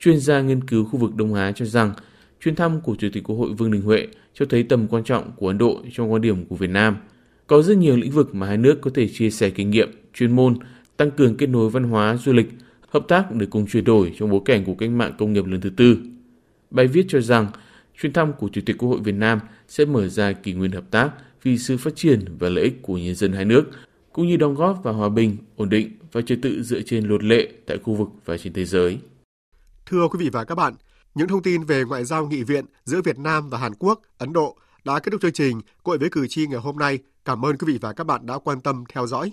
chuyên 0.00 0.20
gia 0.20 0.40
nghiên 0.40 0.64
cứu 0.64 0.84
khu 0.84 0.98
vực 0.98 1.14
Đông 1.14 1.34
Á 1.34 1.52
cho 1.52 1.64
rằng 1.64 1.92
chuyến 2.44 2.54
thăm 2.54 2.80
của 2.80 2.96
Chủ 2.98 3.08
tịch 3.12 3.24
Quốc 3.24 3.36
hội 3.36 3.52
Vương 3.52 3.70
Đình 3.70 3.82
Huệ 3.82 4.06
cho 4.34 4.46
thấy 4.46 4.62
tầm 4.62 4.88
quan 4.88 5.04
trọng 5.04 5.32
của 5.36 5.48
Ấn 5.48 5.58
Độ 5.58 5.82
trong 5.92 6.12
quan 6.12 6.22
điểm 6.22 6.44
của 6.44 6.56
Việt 6.56 6.70
Nam. 6.70 6.96
Có 7.46 7.62
rất 7.62 7.76
nhiều 7.76 7.96
lĩnh 7.96 8.10
vực 8.10 8.34
mà 8.34 8.46
hai 8.46 8.56
nước 8.56 8.80
có 8.80 8.90
thể 8.94 9.08
chia 9.08 9.30
sẻ 9.30 9.50
kinh 9.50 9.70
nghiệm, 9.70 9.90
chuyên 10.14 10.36
môn, 10.36 10.56
tăng 10.96 11.10
cường 11.10 11.36
kết 11.36 11.46
nối 11.46 11.70
văn 11.70 11.84
hóa, 11.84 12.16
du 12.16 12.32
lịch, 12.32 12.48
hợp 12.96 13.08
tác 13.08 13.32
để 13.32 13.46
cùng 13.46 13.66
chuyển 13.66 13.84
đổi 13.84 14.14
trong 14.18 14.30
bối 14.30 14.40
cảnh 14.44 14.64
của 14.64 14.74
cách 14.74 14.90
mạng 14.90 15.12
công 15.18 15.32
nghiệp 15.32 15.46
lần 15.46 15.60
thứ 15.60 15.70
tư. 15.70 15.98
Bài 16.70 16.86
viết 16.86 17.06
cho 17.08 17.20
rằng 17.20 17.46
chuyến 18.00 18.12
thăm 18.12 18.32
của 18.32 18.48
Chủ 18.52 18.60
tịch 18.66 18.78
Quốc 18.78 18.88
hội 18.88 19.00
Việt 19.04 19.14
Nam 19.14 19.40
sẽ 19.68 19.84
mở 19.84 20.08
ra 20.08 20.32
kỷ 20.32 20.52
nguyên 20.52 20.72
hợp 20.72 20.90
tác 20.90 21.10
vì 21.42 21.58
sự 21.58 21.76
phát 21.76 21.96
triển 21.96 22.24
và 22.38 22.48
lợi 22.48 22.64
ích 22.64 22.82
của 22.82 22.98
nhân 22.98 23.14
dân 23.14 23.32
hai 23.32 23.44
nước, 23.44 23.64
cũng 24.12 24.26
như 24.28 24.36
đóng 24.36 24.54
góp 24.54 24.80
vào 24.84 24.94
hòa 24.94 25.08
bình, 25.08 25.36
ổn 25.56 25.68
định 25.68 25.90
và 26.12 26.20
trật 26.22 26.38
tự 26.42 26.62
dựa 26.62 26.80
trên 26.80 27.08
luật 27.08 27.22
lệ 27.22 27.48
tại 27.66 27.78
khu 27.82 27.94
vực 27.94 28.08
và 28.24 28.38
trên 28.38 28.52
thế 28.52 28.64
giới. 28.64 28.98
Thưa 29.86 30.08
quý 30.08 30.18
vị 30.24 30.30
và 30.32 30.44
các 30.44 30.54
bạn, 30.54 30.74
những 31.14 31.28
thông 31.28 31.42
tin 31.42 31.64
về 31.64 31.84
ngoại 31.84 32.04
giao 32.04 32.26
nghị 32.26 32.42
viện 32.42 32.64
giữa 32.84 33.02
Việt 33.02 33.18
Nam 33.18 33.50
và 33.50 33.58
Hàn 33.58 33.74
Quốc, 33.78 34.02
Ấn 34.18 34.32
Độ 34.32 34.56
đã 34.84 34.98
kết 34.98 35.10
thúc 35.10 35.22
chương 35.22 35.32
trình 35.32 35.60
Cội 35.82 35.98
với 35.98 36.10
cử 36.10 36.26
tri 36.28 36.46
ngày 36.46 36.60
hôm 36.60 36.78
nay. 36.78 36.98
Cảm 37.24 37.44
ơn 37.44 37.56
quý 37.58 37.72
vị 37.72 37.78
và 37.80 37.92
các 37.92 38.04
bạn 38.04 38.26
đã 38.26 38.38
quan 38.38 38.60
tâm 38.60 38.84
theo 38.92 39.06
dõi. 39.06 39.24